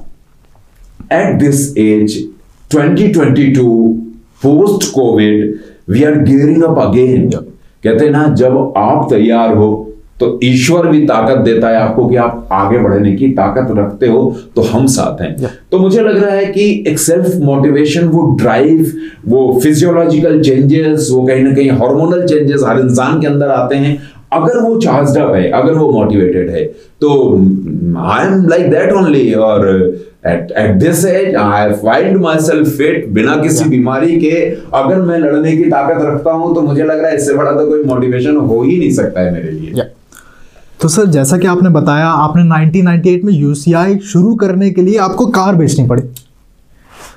at 1.12 1.38
this 1.40 1.76
age 1.78 2.18
2022 2.70 3.66
post 4.42 4.90
covid 4.94 5.58
we 5.90 6.04
are 6.04 6.18
gearing 6.22 6.62
up 6.62 6.78
again 6.78 7.28
कहते 7.30 8.04
हैं 8.04 8.12
ना 8.12 8.26
जब 8.34 8.72
आप 8.76 9.06
तैयार 9.10 9.54
हो 9.56 9.70
तो 10.20 10.38
ईश्वर 10.44 10.86
भी 10.86 11.00
ताकत 11.06 11.38
देता 11.44 11.68
है 11.68 11.76
आपको 11.76 12.06
कि 12.08 12.16
आप 12.18 12.48
आगे 12.52 12.78
बढ़ने 12.78 13.14
की 13.16 13.28
ताकत 13.34 13.74
रखते 13.78 14.06
हो 14.06 14.20
तो 14.56 14.62
हम 14.62 14.86
साथ 14.88 15.22
हैं। 15.22 15.50
तो 15.72 15.78
मुझे 15.78 16.00
लग 16.00 16.22
रहा 16.22 16.34
है 16.34 16.46
कि 16.46 16.68
एक 16.88 16.98
सेल्फ 16.98 17.36
मोटिवेशन 17.42 18.08
वो 18.08 18.22
ड्राइव 18.36 18.92
वो 19.28 19.60
फिजियोलॉजिकल 19.62 20.40
चेंजेस 20.42 21.08
वो 21.12 21.26
कहीं 21.26 21.42
ना 21.44 21.54
कहीं 21.54 21.70
हार्मोनल 21.72 22.26
चेंजेस 22.26 22.64
हर 22.66 22.80
इंसान 22.80 23.20
के 23.20 23.26
अंदर 23.26 23.50
आते 23.50 23.76
हैं। 23.76 23.98
अगर 24.32 24.58
वो 24.62 24.76
चार्ज 24.80 25.16
अप 25.18 25.34
है 25.34 25.50
अगर 25.50 25.72
वो 25.74 25.90
मोटिवेटेड 25.92 26.50
है 26.50 26.64
तो 27.00 27.10
I 27.98 28.26
am 28.26 28.46
like 28.48 28.70
that 28.70 28.92
only 28.92 29.32
और 29.34 29.68
at 30.26 30.52
at 30.58 30.74
this 30.80 31.04
age 31.06 31.34
I 31.36 31.72
find 31.74 32.16
my 32.22 32.40
self 32.40 32.68
fit 32.78 33.08
बिना 33.14 33.36
किसी 33.36 33.68
बीमारी 33.68 34.16
के। 34.20 34.40
अगर 34.74 35.00
मैं 35.02 35.18
लड़ने 35.18 35.56
की 35.56 35.64
ताकत 35.70 36.04
रखता 36.04 36.32
हूँ 36.32 36.54
तो 36.54 36.60
मुझे 36.62 36.82
लग 36.82 37.00
रहा 37.00 37.08
है 37.08 37.16
इससे 37.16 37.34
बड़ा 37.34 37.52
तो 37.52 37.66
कोई 37.68 37.82
मोटिवेशन 37.84 38.36
हो 38.36 38.62
ही 38.62 38.78
नहीं 38.78 38.90
सकता 38.92 39.20
है 39.20 39.32
मेरे 39.32 39.50
लिए। 39.50 39.72
Yeah. 39.72 39.88
तो 40.82 40.88
सर 40.88 41.06
जैसा 41.06 41.36
कि 41.38 41.46
आपने 41.46 41.68
बताया 41.68 42.06
आपने 42.06 42.42
1998 42.42 43.24
में 43.24 43.32
यूसीआई 43.32 43.96
शुरू 43.98 44.34
करने 44.34 44.70
के 44.70 44.82
लिए 44.82 44.96
आपको 44.98 45.26
कार 45.26 45.54
बेचनी 45.54 45.86
पड़ी। 45.86 46.02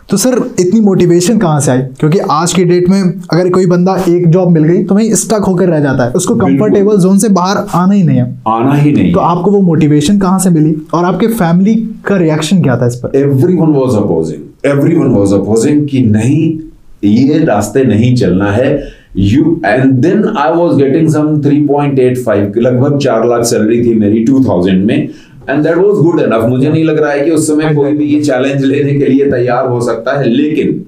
तो 0.09 0.17
सर 0.17 0.33
इतनी 0.59 0.79
मोटिवेशन 0.79 1.37
कहाँ 1.37 1.59
से 1.59 1.71
आई? 1.71 1.81
क्योंकि 1.99 2.19
आज 2.31 2.53
की 2.53 2.63
डेट 2.63 2.89
में 2.89 3.01
अगर 3.31 3.49
कोई 3.49 3.65
बंदा 3.65 3.95
एक 4.09 4.27
जॉब 4.27 4.49
मिल 4.49 4.63
गई 4.63 4.83
तो 4.83 4.95
वहीं 4.95 5.13
स्टक 5.13 5.45
होकर 5.47 5.69
रह 5.69 5.79
जाता 5.79 6.03
है। 6.03 6.11
उसको 6.11 6.35
कंफर्टेबल 6.35 6.97
जोन 6.97 7.17
से 7.17 7.29
बाहर 7.29 7.57
आना 7.73 7.93
ही 7.93 8.03
नहीं 8.03 8.17
है। 8.17 8.25
आना 8.47 8.73
ही 8.73 8.91
नहीं। 8.91 9.13
तो 9.13 9.19
आपको 9.19 9.51
वो 9.51 9.61
मोटिवेशन 9.61 10.19
कहाँ 10.19 10.39
से 10.39 10.49
मिली? 10.49 10.75
और 10.93 11.05
आपके 11.05 11.27
फैमिली 11.27 11.75
का 12.05 12.17
रिएक्शन 12.17 12.61
क्या 12.61 12.77
था 12.77 12.87
इस 12.87 12.95
पर? 12.95 13.17
Everyone 13.55 13.69
was 13.69 13.95
opposing 13.97 14.71
everyone 14.95 15.07
was 15.07 15.33
opposing 15.33 15.87
कि 15.87 16.01
नहीं 16.01 16.59
ये 17.03 17.43
रास्ते 17.45 17.83
नहीं 17.85 18.15
चलना 18.15 18.51
है। 18.51 19.02
You 19.17 19.61
and 19.65 19.91
then 19.91 20.23
I 20.37 20.51
was 20.51 20.75
getting 20.75 21.09
some 21.09 21.41
3.85 21.41 22.57
लगभग 22.57 22.97
चार 22.97 23.27
लाख 23.27 23.43
सैलरी 23.43 23.81
थी 23.83 23.93
मेरी 23.95 24.25
2000 24.25 24.73
में 24.73 25.09
and 25.49 25.63
that 25.63 25.75
was 25.77 25.95
good 25.95 26.19
enough 26.19 26.43
मुझे 26.43 26.69
नहीं 26.69 26.83
लग 26.83 26.99
रहा 26.99 27.11
है 27.11 27.21
कि 27.21 27.31
उस 27.31 27.47
समय 27.47 27.75
कोई 27.75 27.91
भी 27.91 28.05
ये 28.05 28.21
चैलेंज 28.21 28.63
लेने 28.63 28.93
के 28.93 29.05
लिए 29.05 29.31
तैयार 29.31 29.67
हो 29.67 29.81
सकता 29.81 30.19
है, 30.19 30.29
लेकिन 30.29 30.85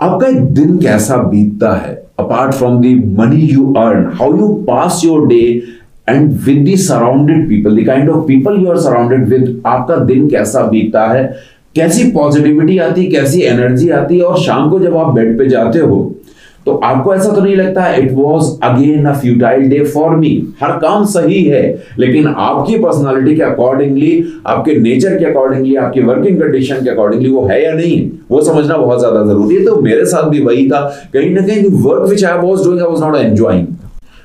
आपका 0.00 0.28
एक 0.28 0.40
दिन 0.40 0.78
कैसा 0.78 1.16
बीतता 1.16 1.74
है 1.74 2.02
apart 2.18 2.54
from 2.54 2.80
the 2.80 2.84
money 3.18 3.40
you 3.40 3.72
earn 3.72 4.10
how 4.12 4.36
you 4.38 4.48
pass 4.48 5.02
your 5.04 5.26
day 5.26 5.62
and 6.08 6.32
with 6.44 6.68
the 6.68 6.76
surrounded 6.76 7.48
people 7.48 7.82
the 7.82 7.86
kind 7.86 8.10
of 8.10 8.26
people 8.26 8.56
you 8.60 8.66
are 8.66 8.76
surrounded 8.76 9.28
with 9.28 9.62
आपका 9.66 9.96
दिन 9.96 10.28
कैसा 10.28 10.62
बीतता 10.62 11.06
है? 11.06 11.36
कैसी 11.74 12.10
पॉजिटिविटी 12.10 12.78
आती, 12.78 13.04
कैसी 13.04 13.40
एनर्जी 13.40 13.88
आती 13.88 14.16
है 14.18 14.22
और 14.22 14.38
शाम 14.38 14.70
को 14.70 14.80
जब 14.80 14.96
आप 14.96 15.14
बेड 15.14 15.38
पे 15.38 15.48
जाते 15.48 15.78
हो 15.78 16.16
तो 16.66 16.74
आपको 16.84 17.14
ऐसा 17.14 17.30
तो 17.30 17.40
नहीं 17.40 17.54
लगता? 17.56 17.86
It 17.94 18.10
was 18.14 18.50
again 18.64 19.06
a 19.06 19.12
futile 19.14 19.68
day 19.68 19.82
for 19.84 20.16
me 20.16 20.30
हर 20.60 20.72
काम 20.78 21.04
सही 21.06 21.42
है, 21.44 21.62
लेकिन 21.98 22.26
आपकी 22.28 22.78
पर्सनालिटी 22.78 23.34
के 23.36 23.42
अकॉर्डिंगली 23.42 24.12
आपके 24.46 24.74
नेचर 24.80 25.18
के 25.18 25.24
अकॉर्डिंगली 25.24 25.74
आपकी 25.76 26.02
वर्किंग 26.02 26.40
कंडीशन 26.40 26.84
के 26.84 26.90
अकॉर्डिंगली 26.90 27.30
वो 27.30 27.44
है 27.46 27.62
या 27.64 27.72
नहीं, 27.74 28.10
वो 28.30 28.42
समझना 28.42 28.76
बहुत 28.76 28.98
ज़्यादा 28.98 29.24
ज़रूरी 29.24 29.56
है। 29.56 29.64
तो 29.64 29.76
मेरे 29.82 30.04
साथ 30.06 30.28
भी 30.30 30.42
वही 30.42 30.68
था। 30.70 30.80
कहीं 31.12 31.34
ना 31.34 31.46
कहीं 31.46 31.70
work 31.82 32.08
which 32.10 32.24
I 32.24 32.38
was 32.38 32.64
doing 32.64 32.80
I 32.80 32.88
was 32.88 33.04
not 33.04 33.16
enjoying 33.16 33.66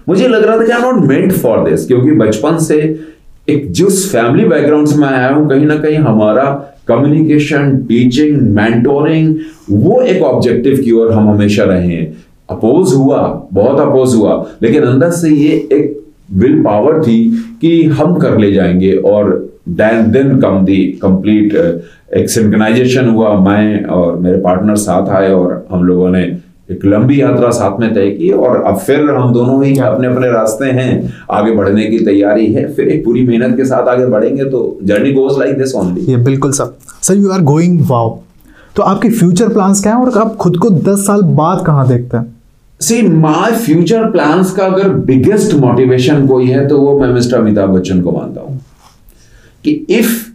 मुझे 0.08 0.28
लग 0.28 0.44
रहा 0.44 0.58
था 0.58 0.66
कि 0.66 0.72
I 0.72 0.82
not 0.82 1.04
meant 1.06 1.32
for 1.34 1.70
this 1.70 1.88
क्योंकि 1.88 2.12
बचपन 2.18 2.58
से 2.64 2.80
एक 3.50 3.72
जिस 3.72 4.12
फैमिली 4.12 4.46
बैकग्राउंड 4.46 4.88
से 4.88 4.96
मैं 5.00 5.08
आया 5.08 5.30
हूँ, 5.30 5.50
कहीं 5.50 5.66
ना 5.66 5.76
कहीं 5.78 5.98
हमारा 5.98 6.44
कम्युनिकेशन 6.88 7.76
टीचिंग 7.88 8.38
मेंटोरिंग 8.56 9.36
वो 9.72 10.02
एक 10.02 10.22
ऑब्जेक्टिव 10.24 10.82
की 10.84 10.92
ओर 10.92 11.12
हम 11.12 11.30
हमेशा 11.30 11.64
रहे 11.64 11.88
हैं। 11.88 12.06
अपोज 12.50 12.94
हुआ, 12.94 13.48
बहुत 13.54 13.80
अपोज 13.80 14.16
हुआ। 14.16 14.46
लेकिन 14.62 14.84
अंदर 14.84 15.10
से 15.12 15.30
ये 15.30 15.54
एक 15.74 15.96
विल 16.34 16.62
पावर 16.64 17.02
थी 17.04 17.20
कि 17.62 17.84
हम 17.84 18.16
कर 18.16 18.38
ले 18.38 18.52
जाएँगे 18.54 18.96
और 19.06 19.30
then 19.70 20.12
then 20.12 20.38
come 20.40 20.66
the 20.66 20.78
complete 21.02 21.56
एक 22.18 22.30
सिंक्रोनाइजेशन 22.30 23.10
हुआ। 23.10 23.38
मैं 23.40 23.84
और 23.86 24.18
मेरे 24.18 24.38
पार्टनर 24.38 24.76
साथ 24.76 25.10
आए 25.10 25.32
और 25.32 25.66
हम 25.72 25.84
लोगों 25.84 26.10
ने 26.10 26.24
एक 26.72 26.86
लंबी 26.86 27.20
यात्रा 27.22 27.50
साथ 27.50 27.80
में 27.80 27.94
तय 27.94 28.10
की 28.12 28.30
और 28.30 28.62
अब 28.64 28.78
फिर 28.78 29.10
हम 29.10 29.34
दोनों 29.34 29.64
ही 29.64 29.78
अपने 29.80 30.08
अपने 30.08 30.32
रास्ते 30.32 30.66
हैं। 30.72 31.14
आगे 31.32 31.52
बढ़ने 31.52 31.86
की 31.86 32.00
तैयारी 32.06 32.54
है। 32.54 32.68
फिर 32.74 32.88
एक 32.88 33.04
पूरी 33.06 33.26
मेहनत 33.28 33.58
के 33.58 33.66
साथ 33.66 33.88
आगे 33.88 34.06
बढ़ेंगे 34.06 34.46
तो 34.46 34.80
journey 34.84 35.12
goes 35.14 35.40
like 35.40 35.58
this 35.58 35.76
only 35.76 36.02
ये 36.02 36.18
बिल्कुल 36.18 36.52
sir. 36.52 36.78
Sir 37.02 37.18
you 37.18 37.32
are 37.32 37.42
going 37.42 37.80
wow 37.90 38.18
तो 38.76 38.84
आपके 38.84 39.10
फ्यूचर 39.10 39.50
प्लान्स 39.50 39.84
क्या 39.84 39.96
हैं 39.96 40.06
और 40.06 40.18
आप 40.18 40.36
खुद 40.36 40.58
को 40.58 40.70
10 40.70 41.06
साल 41.08 41.22
बाद 41.36 41.64
कहाँ 41.66 41.88
देखते 41.88 42.18
हैं? 42.18 42.37
सी 42.82 43.02
माय 43.02 43.52
फ्यूचर 43.52 44.12
प्लान्स 44.12 44.52
का 44.52 44.66
अगर 44.66 44.90
बिगेस्ट 44.90 45.54
मोटिवेशन 45.54 46.28
कोई 46.28 46.48
है 46.48 46.68
तो 46.68 46.78
वो 46.78 47.00
मैं 47.00 47.08
मिस्टर 47.08 47.38
अमिताभ 47.38 47.70
बच्चन 47.70 48.02
को 48.02 48.12
मानता 48.12 48.42
हूँ। 48.42 48.62
कि 49.64 49.72
if 49.72 50.26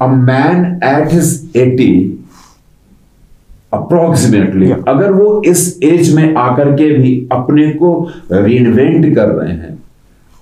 a 0.00 0.06
man 0.06 0.80
at 0.84 1.12
his 1.12 1.50
eighty 1.56 2.18
approximately 3.72 4.70
अगर 4.70 5.12
वो 5.12 5.42
इस 5.46 5.80
एज 5.82 6.14
में 6.14 6.34
आकर 6.34 6.72
के 6.72 6.90
भी 6.90 7.28
अपने 7.32 7.70
को 7.70 8.10
रीइन्वेंट 8.32 9.14
कर 9.14 9.28
रहे 9.28 9.52
हैं 9.52 9.82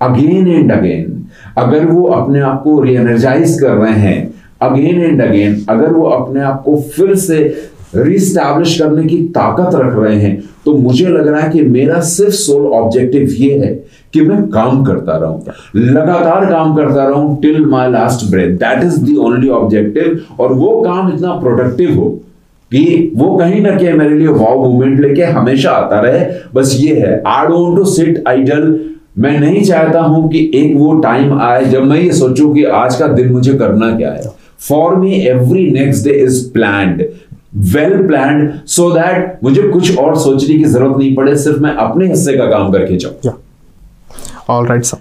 अगेन 0.01 0.47
एंड 0.47 0.71
अगेन 0.71 1.25
अगर 1.57 1.85
वो 1.85 2.03
अपने 2.03 2.39
आप 2.39 2.63
को 2.63 2.81
रीएनर्जाइज 2.81 3.59
कर 3.59 3.71
रहे 3.71 3.93
हैं 3.93 4.33
अगेन 4.61 5.01
एंड 5.01 5.21
अगेन 5.21 5.65
अगर 5.69 5.91
वो 5.93 6.03
अपने 6.03 6.41
आप 6.41 6.61
को 6.65 6.81
फिर 6.81 7.15
से 7.15 7.69
रिस्टैब्लिश 7.95 8.79
करने 8.79 9.03
की 9.03 9.17
ताकत 9.35 9.75
रख 9.75 9.95
रहे 9.95 10.15
हैं। 10.15 10.41
तो 10.65 10.73
मुझे 10.73 11.05
लग 11.07 11.27
रहा 11.27 11.41
है 11.41 11.49
कि 11.51 11.61
मेरा 11.61 11.99
सिर्फ़ 12.07 12.33
सोल 12.33 12.65
ऑब्जेक्टिव 12.73 13.29
ये 13.37 13.57
है 13.59 13.73
कि 14.13 14.21
मैं 14.21 14.41
काम 14.49 14.83
करता 14.85 15.17
रहूँ। 15.17 15.53
लगातार 15.75 16.45
काम 16.45 16.75
करता 16.75 17.07
रहूँ 17.07 17.39
till 17.41 17.65
my 17.65 17.89
last 17.91 18.29
breath 18.31 18.57
that 18.59 18.83
is 18.83 18.99
the 19.03 19.17
only 19.19 19.49
objective 19.51 20.19
और 20.39 20.53
वो 20.53 20.69
काम 20.81 21.13
इतना 21.13 21.31
प्रोडक्टिव 21.39 21.99
हो 21.99 22.09
कि 22.71 23.11
वो 23.15 23.35
कहीं 23.37 23.61
ना 23.61 23.71
कहीं 23.71 23.93
मेरे 23.93 24.17
लिए 24.17 24.27
वाव 24.27 24.59
मूवमेंट 24.59 24.99
लेके 24.99 25.23
हमेशा 25.23 25.71
आता 25.71 25.99
रहे। 26.01 26.25
बस 26.53 26.75
ये 26.79 26.95
है 26.99 27.21
I 27.27 27.47
don't 27.47 27.77
to 27.77 27.85
sit 27.85 28.23
idle 28.27 28.79
मैं 29.19 29.39
नहीं 29.39 29.63
चाहता 29.63 30.01
हूँ 30.01 30.29
कि 30.29 30.51
एक 30.55 30.75
वो 30.77 30.93
टाइम 30.99 31.39
आए 31.39 31.65
जब 31.65 31.83
मैं 31.83 31.99
ये 31.99 32.11
सोचूं 32.13 32.53
कि 32.53 32.63
आज 32.75 32.95
का 32.95 33.07
दिन 33.09 33.31
मुझे 33.31 33.53
करना 33.53 33.91
क्या 33.97 34.11
है। 34.11 34.31
For 34.59 34.95
me 34.95 35.13
every 35.27 35.69
next 35.71 36.07
day 36.07 36.13
is 36.17 36.41
planned 36.53 37.03
well 37.55 37.95
plan 38.07 38.51
so 38.67 38.89
that 38.91 39.39
मुझे 39.43 39.61
कुछ 39.61 39.97
और 39.97 40.17
सोचने 40.19 40.57
की 40.57 40.63
ज़रूरत 40.63 40.97
नहीं 40.97 41.15
पड़े 41.15 41.35
सिर्फ़ 41.37 41.59
मैं 41.59 41.73
अपने 41.75 42.07
हिस्से 42.07 42.37
का 42.37 42.45
काम 42.45 42.71
करके 42.71 42.97
जाऊँ। 42.97 43.33
ऑल 44.49 44.67
राइट 44.67 44.83
सर 44.83 44.97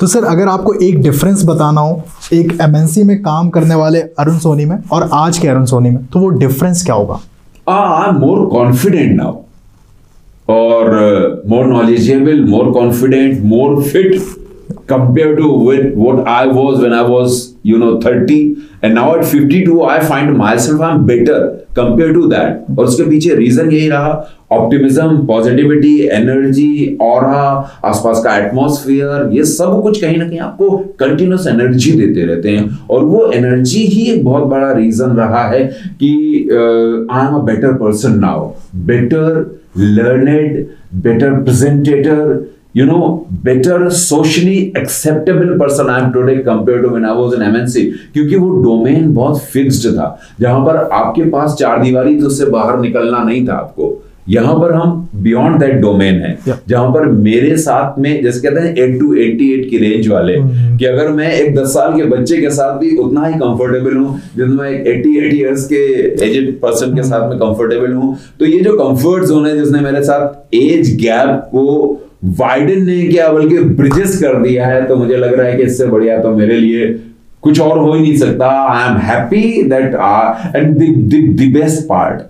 तो 0.00 0.06
सर 0.06 0.24
अगर 0.24 0.48
आपको 0.48 0.74
एक 0.74 1.00
डिफरेंस 1.02 1.44
बताना 1.44 1.80
हो 1.80 2.02
एक 2.32 2.58
एमएनसी 2.62 3.02
में 3.02 3.22
काम 3.22 3.48
करने 3.50 3.74
वाले 3.74 4.00
अरुण 4.00 4.38
सोनी 4.38 4.64
में 4.64 4.76
और 4.92 5.08
आज 5.12 5.38
के 5.38 5.48
अरुण 5.48 5.64
सोनी 5.64 5.90
में 5.90 6.04
तो 6.06 6.20
वो 6.20 6.28
डिफरेंस 6.28 6.84
क्या 6.84 6.94
होगा? 6.94 7.20
I 7.68 8.08
am 8.08 8.16
more 8.16 8.46
confident 8.48 9.16
now 9.16 9.32
और 10.48 11.42
more 11.48 11.66
knowledgeable 11.66 12.44
more 12.44 12.72
confident 12.72 13.42
more 13.44 13.82
fit 13.82 14.20
compare 14.88 15.34
to 15.34 15.48
with 15.66 15.96
what 15.98 16.28
I 16.28 16.46
was 16.46 16.80
when 16.82 16.94
I 16.94 17.04
was, 17.12 17.38
you 17.62 17.78
know, 17.78 18.00
30. 18.00 18.56
And 18.82 18.94
now 18.94 19.14
at 19.16 19.24
52, 19.24 19.82
I 19.84 20.04
find 20.04 20.36
myself 20.36 20.80
I'm 20.80 21.06
better 21.06 21.64
compared 21.74 22.14
to 22.14 22.28
that. 22.28 22.70
और 22.70 22.84
उसके 22.84 23.04
पीछे 23.10 23.34
reason 23.34 23.70
यही 23.70 23.88
रहा 23.88 24.12
optimism 24.52 25.26
positivity 25.26 25.94
energy 26.12 26.98
और 27.02 27.24
आसपास 27.24 28.22
का 28.24 28.36
atmosphere 28.38 29.28
ये 29.32 29.44
सब 29.44 29.80
कुछ 29.82 30.00
कहीं 30.00 30.16
ना 30.18 30.28
कहीं 30.28 30.40
आपको 30.46 30.70
कंटिन्यूस 31.00 31.46
एनर्जी 31.46 31.92
देते 32.00 32.26
रहते 32.26 32.56
हैं 32.56 32.78
और 32.90 33.04
वो 33.04 33.26
एनर्जी 33.32 33.84
ही 33.84 34.04
एक 34.12 34.24
बहुत 34.24 34.46
बड़ा 34.48 34.72
रीजन 34.72 35.16
रहा 35.16 35.46
है 35.48 35.64
कि 36.02 36.12
I 36.50 37.26
am 37.26 37.34
a 37.34 37.42
better 37.44 37.72
person 37.78 38.18
now 38.20 38.50
better 38.86 39.60
learned 39.78 40.66
better 41.02 41.40
presentator 41.42 42.18
you 42.74 42.84
know 42.86 43.26
better 43.46 43.78
socially 43.90 44.72
acceptable 44.74 45.50
person 45.58 45.90
I 45.90 45.98
am 46.00 46.12
today 46.12 46.36
compared 46.42 46.84
to 46.84 46.92
when 46.92 47.04
I 47.04 47.12
was 47.12 47.34
in 47.34 47.42
MNC 47.48 47.82
क्योंकि 48.12 48.36
वो 48.36 48.50
डोमेन 48.62 49.12
बहुत 49.14 49.42
फिक्स्ड 49.52 49.88
था। 49.96 50.06
जहाँ 50.40 50.64
पर 50.66 50.76
आपके 50.76 51.24
पास 51.30 51.56
चार 51.58 51.82
दीवारी 51.82 52.20
तो 52.20 52.26
उससे 52.26 52.46
बाहर 52.50 52.78
निकलना 52.80 53.22
नहीं 53.24 53.46
था 53.48 53.54
आपको। 53.54 53.90
यहाँ 54.28 54.54
पर 54.58 54.72
हम 54.72 55.08
बियॉन्ड 55.22 55.58
दैट 55.60 55.74
डोमेन 55.80 56.20
है। 56.22 56.36
Yeah. 56.38 56.56
जहाँ 56.68 56.90
पर 56.92 57.06
मेरे 57.06 57.56
साथ 57.58 57.98
में 57.98 58.22
जैसे 58.22 58.40
कहते 58.40 58.60
हैं 58.60 58.74
एट 58.76 58.98
टू 59.00 59.14
एट्टी 59.14 59.50
एट 59.54 59.68
की 59.70 59.78
रेंज 59.78 60.08
वाले 60.08 60.34
कि 60.78 60.84
अगर 60.84 61.08
मैं 61.12 61.32
एक 61.32 61.54
दस 61.56 61.74
साल 61.74 61.96
के 61.96 62.04
बच्चे 62.08 62.36
के 62.40 62.50
साथ 62.50 62.78
भी 62.78 62.96
उतना 62.96 63.26
ही 63.26 63.34
कंफर्टेबल 63.40 63.96
हूँ 63.96 64.18
जितना 64.36 64.62
मैं 64.62 64.70
एक 64.70 64.86
एट्टी 64.86 65.16
एट 65.18 65.34
ईयर्स 65.34 65.66
के 65.72 65.82
एजेड 66.28 66.54
पर्सन 66.60 66.94
के 66.96 67.02
साथ 67.08 67.28
में 67.30 67.38
कंफर्टेबल 67.38 67.92
हूँ। 67.92 68.16
तो 68.38 68.46
ये 68.46 68.60
जो 68.60 68.76
कंफर्ट 68.78 69.24
जोन 69.28 69.46
है 69.46 69.56
जिसने 69.58 69.80
मेरे 69.80 70.02
साथ 70.04 70.54
एज 70.54 70.96
गैप 71.02 71.48
को 71.50 71.66
वाइडन 72.22 72.84
ने 72.86 73.02
क्या, 73.02 73.28
बल्कि 73.32 73.58
ब्रिजेस 73.58 74.18
कर 74.22 74.42
दिया 74.42 74.66
है 74.66 74.84
तो 74.86 74.96
मुझे 74.96 75.16
लग 75.16 75.34
रहा 75.34 75.46
है 75.46 75.56
कि 75.56 75.62
इससे 75.62 75.86
बढ़िया 75.86 76.18
तो 76.22 76.34
मेरे 76.36 76.58
लिए 76.60 76.86
कुछ 77.42 77.60
और 77.60 77.78
हो 77.78 77.92
ही 77.92 78.00
नहीं 78.00 78.16
सकता। 78.16 78.48
I 78.48 78.90
am 78.90 78.96
happy 79.00 79.62
that 79.70 79.94
and 80.56 81.52
best 81.54 81.86
part 81.88 82.20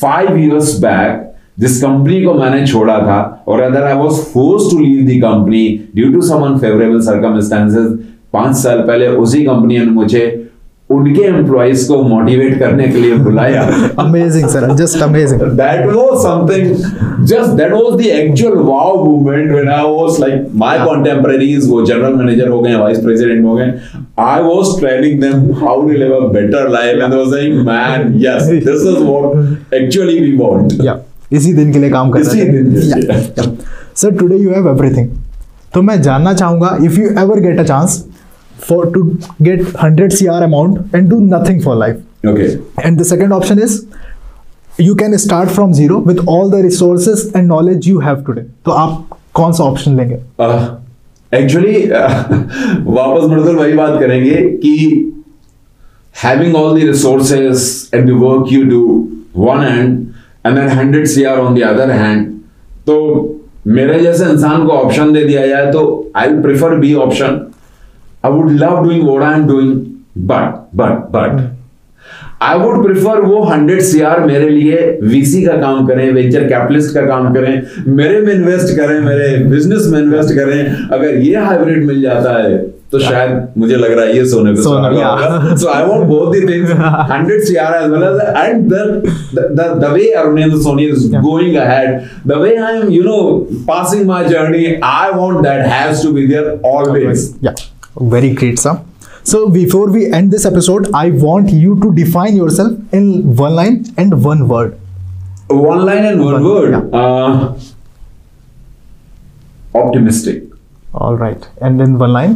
five 0.00 0.36
years 0.36 0.78
back 0.80 1.32
जिस 1.58 1.80
कंपनी 1.82 2.22
को 2.22 2.34
मैंने 2.34 2.66
छोड़ा 2.66 2.98
था, 2.98 3.44
और 3.48 3.60
other 3.60 3.82
I 3.82 3.94
was 3.94 4.12
force 4.32 4.70
to 4.70 4.78
leave 4.78 5.06
the 5.06 5.20
company 5.22 5.68
due 5.94 6.12
to 6.12 6.20
some 6.22 6.42
unfavourable 6.44 7.00
circumstances 7.00 7.98
पाँच 8.32 8.56
साल 8.56 8.80
पहले 8.82 9.08
उसी 9.08 9.44
कंपनी 9.44 9.78
ने 9.78 9.84
मुझे 9.86 10.43
उनके 10.96 11.22
एम्प्लॉइज 11.28 11.84
को 11.88 12.02
मोटिवेट 12.02 12.58
करने 12.58 12.88
के 12.88 12.98
लिए 12.98 13.14
बुलाया 13.26 13.62
amazing 13.98 14.48
sir 14.48 14.66
just 14.76 15.02
amazing 15.02 15.40
that 15.60 15.86
was 15.96 16.22
something 16.24 16.70
just 17.32 17.54
that 17.60 17.74
was 17.76 17.96
the 18.00 18.10
actual 18.16 18.56
wow 18.68 18.90
moment 19.04 19.54
when 19.56 19.70
I 19.76 19.82
was 19.92 20.18
like 20.24 20.44
my 20.64 20.72
contemporaries 20.84 21.68
वो 21.70 21.84
general 21.90 22.18
manager 22.20 22.48
हो 22.50 22.60
गए 22.62 22.74
vice 22.84 23.00
president 23.06 23.44
हो 23.48 23.54
गए 23.56 23.72
I 24.24 24.36
was 24.48 24.68
training 24.80 25.18
them 25.24 25.40
how 25.62 25.74
to 25.86 25.96
live 26.02 26.12
a 26.18 26.22
better 26.36 26.62
life 26.76 27.02
and 27.04 27.14
they 27.14 27.22
were 27.22 27.32
saying 27.34 27.58
man 27.70 28.06
yes 28.26 28.52
this 28.68 28.86
is 28.92 29.02
what 29.10 29.34
actually 29.80 30.20
we 30.24 30.32
want 30.44 30.78
या 30.84 30.98
इसी 31.32 31.52
दिन 31.54 31.72
के 31.72 31.78
लिए 31.78 31.90
काम 31.90 32.10
कर 32.10 32.20
इसी 32.20 32.40
दिन 32.40 32.72
के 32.72 32.80
लिए। 32.80 33.22
Sir 33.96 34.10
today 34.18 34.36
you 34.36 34.50
have 34.50 34.68
everything 34.68 35.08
तो 35.74 35.82
मैं 35.82 36.00
जानना 36.02 36.32
चाहूँगा 36.32 36.76
if 36.84 37.00
you 37.00 37.08
ever 37.22 37.40
get 37.40 37.60
a 37.60 37.62
chance 37.62 38.04
for 38.60 38.90
to 38.92 39.02
get 39.42 39.64
100 39.84 40.10
CR 40.10 40.42
amount 40.42 40.94
and 40.94 41.08
do 41.10 41.18
nothing 41.20 41.60
for 41.62 41.76
life 41.76 42.00
okay. 42.26 42.86
And 42.86 43.00
the 43.00 43.02
second 43.02 43.32
option 43.32 43.58
is 43.58 43.80
you 44.80 44.94
can 44.94 45.16
start 45.16 45.50
from 45.50 45.72
zero 45.72 45.98
with 46.06 46.18
all 46.28 46.50
the 46.50 46.54
resources 46.54 47.32
and 47.36 47.46
knowledge 47.48 47.88
you 47.88 48.00
have 48.00 48.22
today 48.26 48.40
तो 48.64 48.70
आप 48.70 49.18
कौन 49.34 49.52
सा 49.52 49.64
option 49.64 49.96
लेंगे? 49.96 50.18
Actually 51.32 51.72
वापस 52.94 53.28
मृदुल 53.30 53.56
वही 53.56 53.72
बात 53.72 54.00
करेंगे 54.00 54.34
कि 54.34 55.10
having 56.14 56.54
all 56.54 56.74
the 56.74 56.86
resources 56.86 57.90
and 57.92 58.08
the 58.08 58.16
work 58.16 58.50
you 58.50 58.64
do 58.64 58.82
one 59.34 59.62
hand 59.62 60.14
and 60.44 60.56
then 60.56 60.68
100 60.68 61.06
CR 61.06 61.40
on 61.40 61.54
the 61.54 61.64
other 61.70 61.88
hand 61.92 62.28
तो 62.86 62.94
मेरे 63.66 63.98
जैसे 64.00 64.24
इंसान 64.24 64.66
को 64.66 64.72
ऑप्शन 64.72 65.12
दे 65.12 65.24
दिया 65.24 65.46
जाए 65.46 65.70
तो 65.72 66.12
I 66.16 66.28
prefer 66.42 66.74
B 66.78 66.94
option 66.94 67.53
I 68.24 68.32
would 68.32 68.50
love 68.60 68.82
doing 68.84 69.08
what 69.08 69.22
I 69.22 69.40
am 69.40 69.46
doing 69.48 69.74
but 70.30 70.62
but 70.76 71.10
but 71.16 71.42
I 72.42 72.58
would 72.58 72.82
prefer 72.84 73.20
वो 73.20 73.42
hundred 73.44 73.80
CR 73.82 74.20
मेरे 74.26 74.48
लिए 74.48 74.78
वीसी 75.02 75.42
का 75.44 75.56
काम 75.60 75.86
करें 75.86 76.10
वेंचर 76.12 76.48
कैपिटलिस्ट 76.48 76.94
का 76.94 77.06
काम 77.06 77.32
करें 77.34 77.62
मेरे 77.96 78.20
में 78.20 78.32
इन्वेस्ट 78.34 78.76
करें 78.76 79.00
मेरे 79.00 79.36
बिज़नेस 79.50 79.86
में 79.92 79.98
इन्वेस्ट 80.00 80.34
करें 80.36 80.88
अगर 80.96 81.14
ये 81.14 81.36
हाइब्रिड 81.44 81.84
मिल 81.86 82.00
जाता 82.02 82.38
है 82.38 82.56
तो 82.92 82.98
शायद 83.00 83.46
मुझे 83.58 83.76
लग 83.76 83.92
रहा 83.92 84.04
है 84.04 84.16
ये 84.16 84.24
सोने 84.30 84.50
पे 84.54 84.62
सोने, 84.62 85.56
so 85.60 85.70
I 85.76 85.78
want 85.86 86.08
both 86.08 86.28
the 86.34 86.42
things 86.50 86.68
100 86.74 87.38
CR 87.46 87.70
as 87.78 87.90
well 87.94 88.04
as 88.10 88.20
and 88.42 88.68
the 88.74 88.82
the, 89.38 89.46
the, 89.60 89.66
the 89.84 89.90
way 89.94 90.04
Arunendra 90.20 90.60
Soni 90.66 90.84
is 90.96 91.06
Yeah. 91.14 91.22
going 91.22 91.56
ahead 91.62 92.10
the 92.32 92.38
way 92.44 92.52
I 92.58 92.70
am 92.82 92.90
you 92.96 93.02
know 93.08 93.22
passing 93.70 94.06
my 94.12 94.20
journey 94.28 94.62
I 94.90 95.10
want 95.22 95.42
that 95.48 95.66
has 95.72 96.02
to 96.04 96.12
be 96.18 96.26
there 96.34 96.52
always 96.74 97.24
Yeah, 97.48 97.64
very 97.98 98.34
great, 98.34 98.58
sir. 98.58 98.82
So 99.22 99.48
before 99.48 99.90
we 99.90 100.12
end 100.12 100.30
this 100.30 100.44
episode, 100.44 100.90
I 100.94 101.10
want 101.10 101.50
you 101.50 101.80
to 101.80 101.92
define 101.94 102.36
yourself 102.36 102.72
in 102.92 103.36
one 103.36 103.54
line 103.54 103.84
and 103.96 104.22
one 104.24 104.48
word. 104.48 104.78
one 105.48 105.80
line 105.86 106.04
and 106.08 106.20
one 106.24 106.34
One, 106.34 106.44
word 106.44 106.70
yeah. 106.74 106.98
uh, 107.00 107.54
optimistic 109.74 110.42
All 110.94 111.16
right, 111.16 111.46
and 111.60 111.80
in 111.80 111.98
one 111.98 112.12
line. 112.12 112.34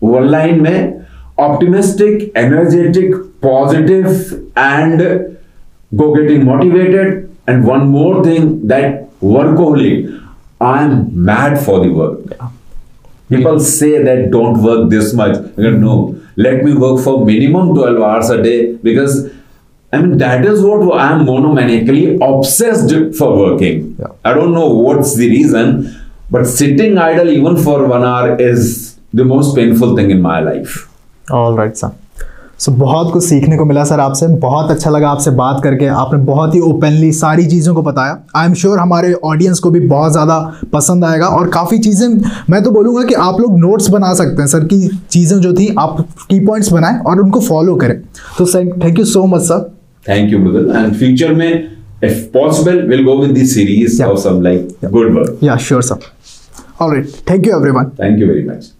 one 0.00 0.26
line 0.32 0.60
में 0.62 1.04
optimistic 1.44 2.24
energetic 2.42 3.14
positive 3.46 4.18
and 4.64 5.00
go 6.02 6.06
getting 6.16 6.44
motivated 6.48 7.14
and 7.46 7.66
one 7.70 7.88
more 7.94 8.22
thing 8.26 8.46
that 8.72 8.96
workaholic 9.34 10.12
I 10.60 10.74
am 10.84 10.94
mad 11.30 11.58
for 11.66 11.78
the 11.84 11.90
work 12.00 12.36
People 13.28 13.58
say 13.60 14.02
that 14.02 14.30
don't 14.30 14.62
work 14.62 14.88
this 14.90 15.12
much. 15.12 15.36
no, 15.56 16.20
let 16.36 16.62
me 16.64 16.74
work 16.74 17.02
for 17.02 17.24
minimum 17.24 17.74
12 17.74 18.00
hours 18.00 18.30
a 18.30 18.42
day 18.42 18.74
because 18.76 19.30
I 19.92 20.02
mean, 20.02 20.18
that 20.18 20.44
is 20.44 20.62
what 20.62 20.98
I 20.98 21.12
am 21.12 21.26
monomaniacally 21.26 22.18
obsessed 22.20 23.16
for 23.16 23.36
working. 23.36 23.96
Yeah. 23.98 24.08
I 24.24 24.34
don't 24.34 24.52
know 24.52 24.68
what's 24.68 25.16
the 25.16 25.28
reason, 25.28 25.94
but 26.30 26.44
sitting 26.44 26.98
idle 26.98 27.28
even 27.30 27.56
for 27.56 27.86
one 27.86 28.04
hour 28.04 28.36
is 28.40 28.98
the 29.12 29.24
most 29.24 29.54
painful 29.56 29.96
thing 29.96 30.10
in 30.10 30.20
my 30.20 30.40
life. 30.40 30.88
All 31.30 31.54
right, 31.56 31.76
sir. 31.76 31.94
सो 32.60 32.72
बहुत 32.72 33.12
कुछ 33.12 33.24
सीखने 33.24 33.56
को 33.56 33.64
मिला 33.64 33.82
sir 33.84 34.00
आपसे। 34.00 34.26
बहुत 34.40 34.70
अच्छा 34.70 34.90
लगा 34.90 35.08
आपसे 35.08 35.30
बात 35.30 35.60
करके। 35.64 35.86
आपने 35.86 36.18
बहुत 36.24 36.54
ही 36.54 36.60
ओपनली 36.60 37.10
सारी 37.12 37.46
चीज़ों 37.46 37.74
को 37.74 37.82
बताया। 37.82 38.18
आई 38.36 38.46
एम 38.46 38.54
श्योर 38.54 38.78
हमारे 38.78 39.12
ऑडियंस 39.24 39.58
को 39.58 39.70
भी 39.70 39.80
बहुत 39.80 40.12
ज़्यादा 40.12 40.38
पसंद 40.72 41.04
आएगा 41.04 41.26
और 41.28 41.48
काफ़ी 41.48 41.78
चीज़ें 41.78 42.08
मैं 42.50 42.62
तो 42.62 42.70
बोलूँगा 42.70 43.02
कि 43.08 43.14
आप 43.14 43.40
लोग 43.40 43.58
नोट्स 43.60 43.88
बना 43.90 44.12
सकते 44.14 44.42
हैं 44.42 44.46
सर 44.48 44.64
की 44.64 44.88
चीज़ें 45.10 45.38
जो 45.40 45.52
थी 45.54 45.74
आप 45.78 46.04
की 46.30 46.40
पॉइंट्स 46.46 46.72
बनाएँ 46.72 46.98
और 47.00 47.20
उनको 47.20 47.40
फॉलो 47.40 47.74
करें। 47.76 48.00
तो 48.38 48.46
sir 48.46 48.70
thank 48.84 48.98
you 48.98 49.04
so 49.04 49.24
much 49.26 49.42
sir 49.42 49.72
you 50.08 50.38
Mudal 50.38 50.70
and 50.80 50.96
future 50.98 51.32
में 51.36 51.76
possible 52.34 52.80
we'll 52.90 53.04
go 53.04 53.18
with 53.20 53.34
the 53.38 53.44
series 53.52 53.98
Yeah. 54.00 54.12
of 54.12 54.20
some 54.24 54.40
like 54.46 54.88
good 54.96 55.12
work. 55.16 55.44
Yeah 55.44 55.56
sure 55.68 55.82
sir 55.82 56.08
all 56.80 56.94
right 56.94 57.12
thank 57.30 57.46
you 57.46 57.56
every 57.56 57.72
thank 58.02 58.24
you 58.24 58.32
very 58.32 58.48
much. 58.50 58.75